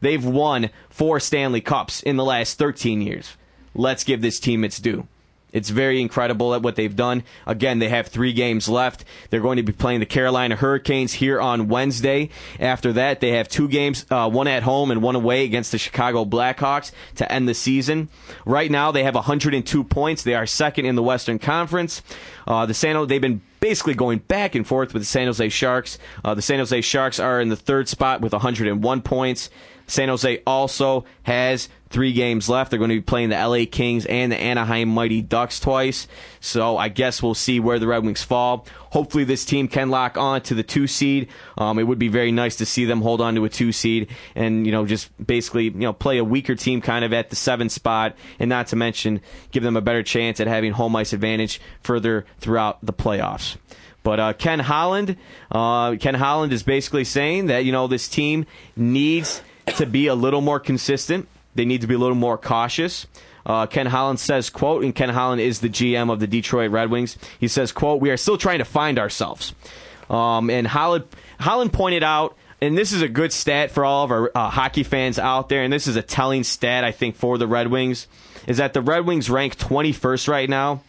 [0.00, 3.36] They've won four Stanley Cups in the last 13 years.
[3.74, 5.08] Let's give this team its due.
[5.54, 7.22] It's very incredible at what they've done.
[7.46, 9.04] Again, they have three games left.
[9.30, 12.28] They're going to be playing the Carolina Hurricanes here on Wednesday.
[12.60, 15.78] After that, they have two games, uh, one at home and one away against the
[15.78, 18.08] Chicago Blackhawks to end the season.
[18.44, 20.24] Right now, they have 102 points.
[20.24, 22.02] They are second in the Western Conference.
[22.46, 25.98] Uh, the San they've been basically going back and forth with the San Jose Sharks.
[26.22, 29.48] Uh, the San Jose Sharks are in the third spot with 101 points.
[29.86, 32.70] San Jose also has three games left.
[32.70, 36.08] They're going to be playing the LA Kings and the Anaheim Mighty Ducks twice.
[36.40, 38.66] So I guess we'll see where the Red Wings fall.
[38.90, 41.28] Hopefully, this team can lock on to the two seed.
[41.56, 44.10] Um, it would be very nice to see them hold on to a two seed
[44.34, 47.36] and you know just basically you know play a weaker team kind of at the
[47.36, 49.20] seven spot, and not to mention
[49.52, 53.56] give them a better chance at having home ice advantage further throughout the playoffs.
[54.02, 55.16] But uh, Ken Holland,
[55.50, 60.14] uh, Ken Holland is basically saying that you know this team needs to be a
[60.14, 61.28] little more consistent.
[61.54, 63.06] They need to be a little more cautious.
[63.46, 66.90] Uh, Ken Holland says, quote, and Ken Holland is the GM of the Detroit Red
[66.90, 67.18] Wings.
[67.38, 69.54] He says, quote, we are still trying to find ourselves.
[70.08, 71.04] Um, and Holland,
[71.38, 74.82] Holland pointed out, and this is a good stat for all of our uh, hockey
[74.82, 78.06] fans out there, and this is a telling stat, I think, for the Red Wings,
[78.46, 80.82] is that the Red Wings rank 21st right now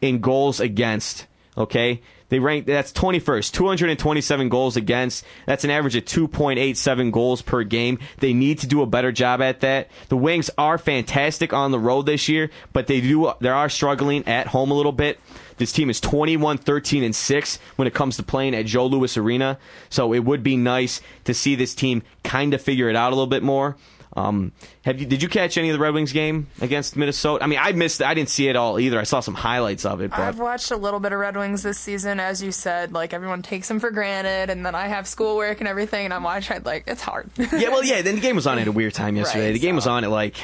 [0.00, 1.26] in goals against.
[1.56, 2.02] Okay?
[2.30, 5.24] They rank that's 21st, 227 goals against.
[5.46, 7.98] That's an average of 2.87 goals per game.
[8.18, 9.90] They need to do a better job at that.
[10.08, 14.26] The Wings are fantastic on the road this year, but they do they are struggling
[14.26, 15.20] at home a little bit.
[15.58, 19.14] This team is 21, 13, and 6 when it comes to playing at Joe Louis
[19.18, 19.58] Arena.
[19.90, 23.14] So it would be nice to see this team kind of figure it out a
[23.14, 23.76] little bit more.
[24.20, 24.52] Um,
[24.84, 25.06] have you?
[25.06, 27.42] Did you catch any of the Red Wings game against Minnesota?
[27.42, 28.02] I mean, I missed.
[28.02, 28.98] I didn't see it all either.
[29.00, 30.10] I saw some highlights of it.
[30.10, 32.92] But I've watched a little bit of Red Wings this season, as you said.
[32.92, 36.22] Like everyone takes them for granted, and then I have schoolwork and everything, and I'm
[36.22, 36.62] watching.
[36.62, 37.30] Like it's hard.
[37.36, 38.02] yeah, well, yeah.
[38.02, 39.46] Then the game was on at a weird time yesterday.
[39.46, 40.36] Right, the game so- was on at like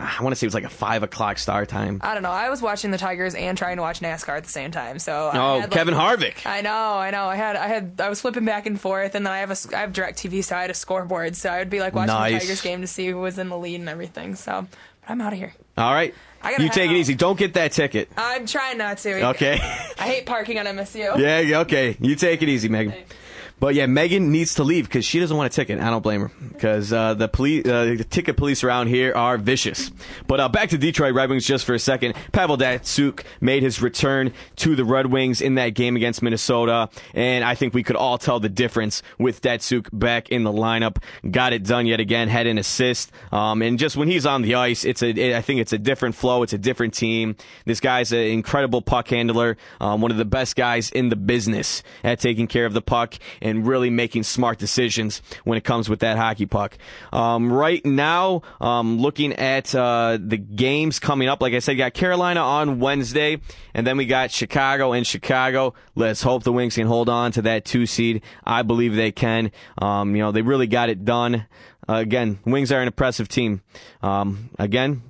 [0.00, 2.00] I want to say it was like a five o'clock start time.
[2.02, 2.30] I don't know.
[2.30, 4.98] I was watching the Tigers and trying to watch NASCAR at the same time.
[4.98, 6.46] So I Oh, had, like- Kevin Harvick.
[6.46, 7.24] I know, I know.
[7.26, 9.76] I had, I had, I was flipping back and forth, and then I have a,
[9.76, 12.14] I have Direct TV, so I had a scoreboard, so I would be like watching
[12.14, 12.32] Nice.
[12.32, 14.34] the Tigers game to see who was in the lead and everything.
[14.36, 14.66] So,
[15.02, 15.54] but I'm out of here.
[15.76, 16.14] All right,
[16.58, 17.14] you take it easy.
[17.14, 18.10] Don't get that ticket.
[18.16, 19.28] I'm trying not to.
[19.30, 19.52] Okay.
[19.98, 21.16] I hate parking on MSU.
[21.18, 21.96] Yeah, yeah, okay.
[22.00, 22.94] You take it easy, Megan.
[23.60, 25.78] But yeah, Megan needs to leave because she doesn't want a ticket.
[25.80, 29.36] I don't blame her because uh, the police, uh, the ticket police around here are
[29.36, 29.90] vicious.
[30.26, 32.14] But uh, back to Detroit Red Wings just for a second.
[32.32, 37.44] Pavel Datsyuk made his return to the Red Wings in that game against Minnesota, and
[37.44, 40.96] I think we could all tell the difference with Datsyuk back in the lineup.
[41.30, 42.28] Got it done yet again.
[42.28, 45.36] Had an assist, um, and just when he's on the ice, it's a.
[45.36, 46.42] I think it's a different flow.
[46.42, 47.36] It's a different team.
[47.66, 51.82] This guy's an incredible puck handler, um, one of the best guys in the business
[52.02, 53.16] at taking care of the puck
[53.58, 56.76] really making smart decisions when it comes with that hockey puck.
[57.12, 61.94] Um, right now, um, looking at uh, the games coming up, like I said, got
[61.94, 63.40] Carolina on Wednesday,
[63.74, 65.74] and then we got Chicago in Chicago.
[65.94, 68.22] Let's hope the Wings can hold on to that two seed.
[68.44, 69.52] I believe they can.
[69.78, 71.46] Um, you know, they really got it done.
[71.88, 73.62] Uh, again, Wings are an impressive team.
[74.02, 75.02] Um, again,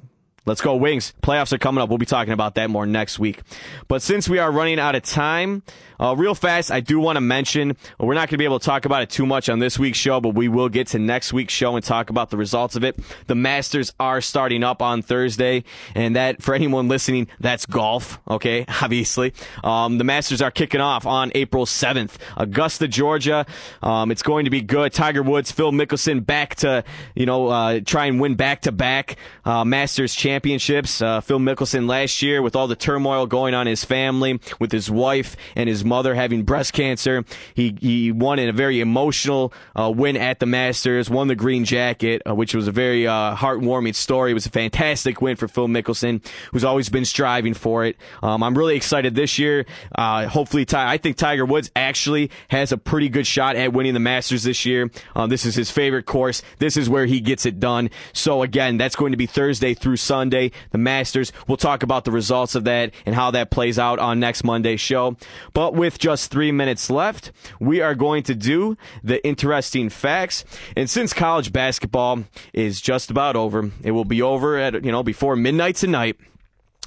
[0.46, 1.12] Let's go Wings.
[1.22, 1.88] Playoffs are coming up.
[1.90, 3.42] We'll be talking about that more next week.
[3.88, 5.62] But since we are running out of time,
[6.00, 8.64] uh, real fast, I do want to mention we're not going to be able to
[8.64, 11.34] talk about it too much on this week's show, but we will get to next
[11.34, 12.98] week's show and talk about the results of it.
[13.26, 15.64] The Masters are starting up on Thursday,
[15.94, 18.18] and that for anyone listening, that's golf.
[18.28, 23.44] Okay, obviously, um, the Masters are kicking off on April seventh, Augusta, Georgia.
[23.82, 24.94] Um, it's going to be good.
[24.94, 26.82] Tiger Woods, Phil Mickelson back to
[27.14, 31.02] you know uh, try and win back to back Masters championships.
[31.02, 34.70] Uh, Phil Mickelson last year with all the turmoil going on in his family, with
[34.70, 37.24] his wife and his mother having breast cancer,
[37.54, 41.64] he he won in a very emotional uh, win at the Masters, won the green
[41.64, 44.30] jacket, uh, which was a very uh, heartwarming story.
[44.30, 47.96] It was a fantastic win for Phil Mickelson, who's always been striving for it.
[48.22, 49.66] Um, I'm really excited this year.
[49.92, 54.00] Uh, hopefully, I think Tiger Woods actually has a pretty good shot at winning the
[54.00, 54.90] Masters this year.
[55.16, 56.42] Uh, this is his favorite course.
[56.58, 57.90] This is where he gets it done.
[58.12, 61.32] So again, that's going to be Thursday through Sunday, the Masters.
[61.48, 64.80] We'll talk about the results of that and how that plays out on next Monday's
[64.80, 65.16] show.
[65.54, 70.44] But with just three minutes left, we are going to do the interesting facts.
[70.76, 75.02] And since college basketball is just about over, it will be over at, you know,
[75.02, 76.16] before midnight tonight.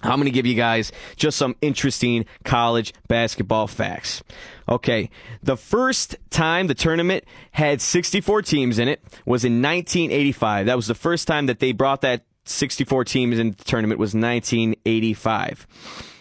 [0.04, 4.22] I'm going to give you guys just some interesting college basketball facts.
[4.68, 5.10] Okay,
[5.42, 10.66] the first time the tournament had 64 teams in it was in 1985.
[10.66, 14.14] That was the first time that they brought that 64 teams in the tournament was
[14.14, 15.68] 1985.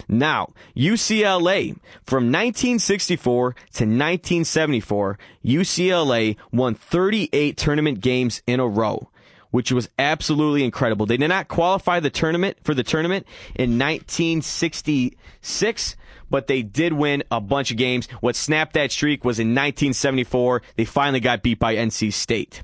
[0.08, 9.08] Now, UCLA, from 1964 to 1974, UCLA won 38 tournament games in a row
[9.52, 11.06] which was absolutely incredible.
[11.06, 15.96] They did not qualify the tournament for the tournament in 1966,
[16.30, 18.08] but they did win a bunch of games.
[18.20, 20.62] What snapped that streak was in 1974.
[20.76, 22.62] They finally got beat by NC State.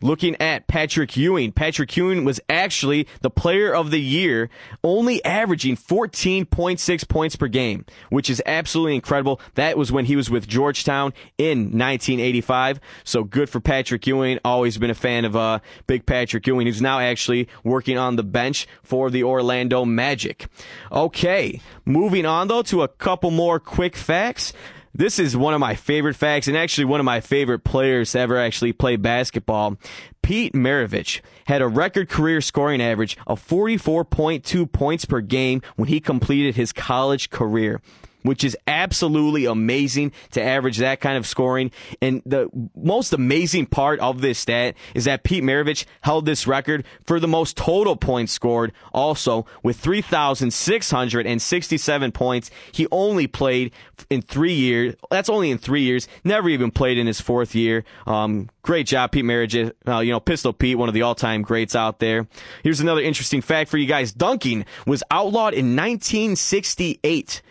[0.00, 4.48] Looking at Patrick Ewing, Patrick Ewing was actually the player of the year,
[4.82, 9.40] only averaging 14.6 points per game, which is absolutely incredible.
[9.54, 12.80] That was when he was with Georgetown in 1985.
[13.04, 14.38] So good for Patrick Ewing.
[14.44, 18.22] Always been a fan of uh, Big Patrick Ewing, who's now actually working on the
[18.22, 20.46] bench for the Orlando Magic.
[20.90, 24.52] Okay, moving on though to a couple more quick facts.
[24.94, 28.18] This is one of my favorite facts and actually one of my favorite players to
[28.18, 29.78] ever actually play basketball.
[30.20, 35.98] Pete Maravich had a record career scoring average of 44.2 points per game when he
[35.98, 37.80] completed his college career
[38.22, 41.70] which is absolutely amazing to average that kind of scoring.
[42.00, 46.84] And the most amazing part of this stat is that Pete Maravich held this record
[47.04, 52.50] for the most total points scored also with 3,667 points.
[52.72, 53.72] He only played
[54.10, 54.94] in three years.
[55.10, 56.08] That's only in three years.
[56.24, 57.84] Never even played in his fourth year.
[58.06, 59.72] Um, great job, Pete Maravich.
[59.86, 62.26] Uh, you know, Pistol Pete, one of the all-time greats out there.
[62.62, 64.12] Here's another interesting fact for you guys.
[64.12, 67.42] Dunking was outlawed in 1968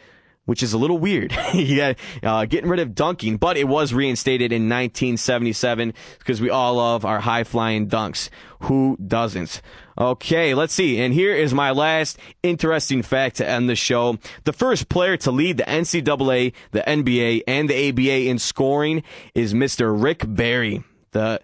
[0.45, 1.33] which is a little weird.
[1.53, 6.75] yeah, uh, getting rid of dunking, but it was reinstated in 1977 because we all
[6.75, 8.29] love our high flying dunks.
[8.61, 9.61] Who doesn't?
[9.97, 10.99] Okay, let's see.
[10.99, 14.17] And here is my last interesting fact to end the show.
[14.45, 19.03] The first player to lead the NCAA, the NBA, and the ABA in scoring
[19.35, 19.91] is Mr.
[20.01, 20.83] Rick Barry.
[21.11, 21.41] The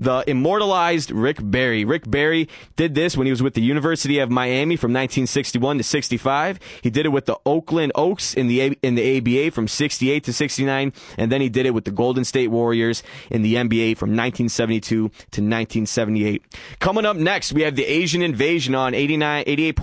[0.00, 1.84] the immortalized Rick Barry.
[1.84, 5.84] Rick Barry did this when he was with the University of Miami from 1961 to
[5.84, 6.58] 65.
[6.82, 10.32] He did it with the Oakland Oaks in the in the ABA from 68 to
[10.32, 14.10] 69, and then he did it with the Golden State Warriors in the NBA from
[14.10, 16.42] 1972 to 1978.
[16.80, 19.74] Coming up next, we have the Asian Invasion on 89 88.9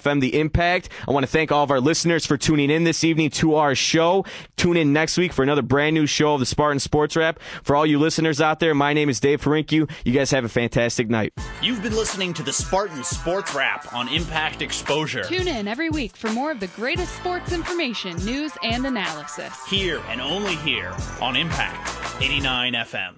[0.00, 0.88] FM The Impact.
[1.06, 3.74] I want to thank all of our listeners for tuning in this evening to our
[3.74, 4.24] show.
[4.56, 7.38] Tune in next week for another brand new show of the Spartan Sports Wrap.
[7.62, 9.57] For all you listeners out there, my name is Dave Perrin.
[9.58, 9.88] Thank you.
[10.04, 11.32] you guys have a fantastic night.
[11.60, 15.24] You've been listening to the Spartan Sports Wrap on Impact Exposure.
[15.24, 19.52] Tune in every week for more of the greatest sports information, news, and analysis.
[19.66, 23.14] Here and only here on Impact 89 FM.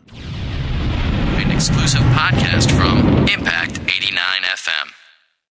[1.45, 5.00] An exclusive podcast from Impact 89 FM.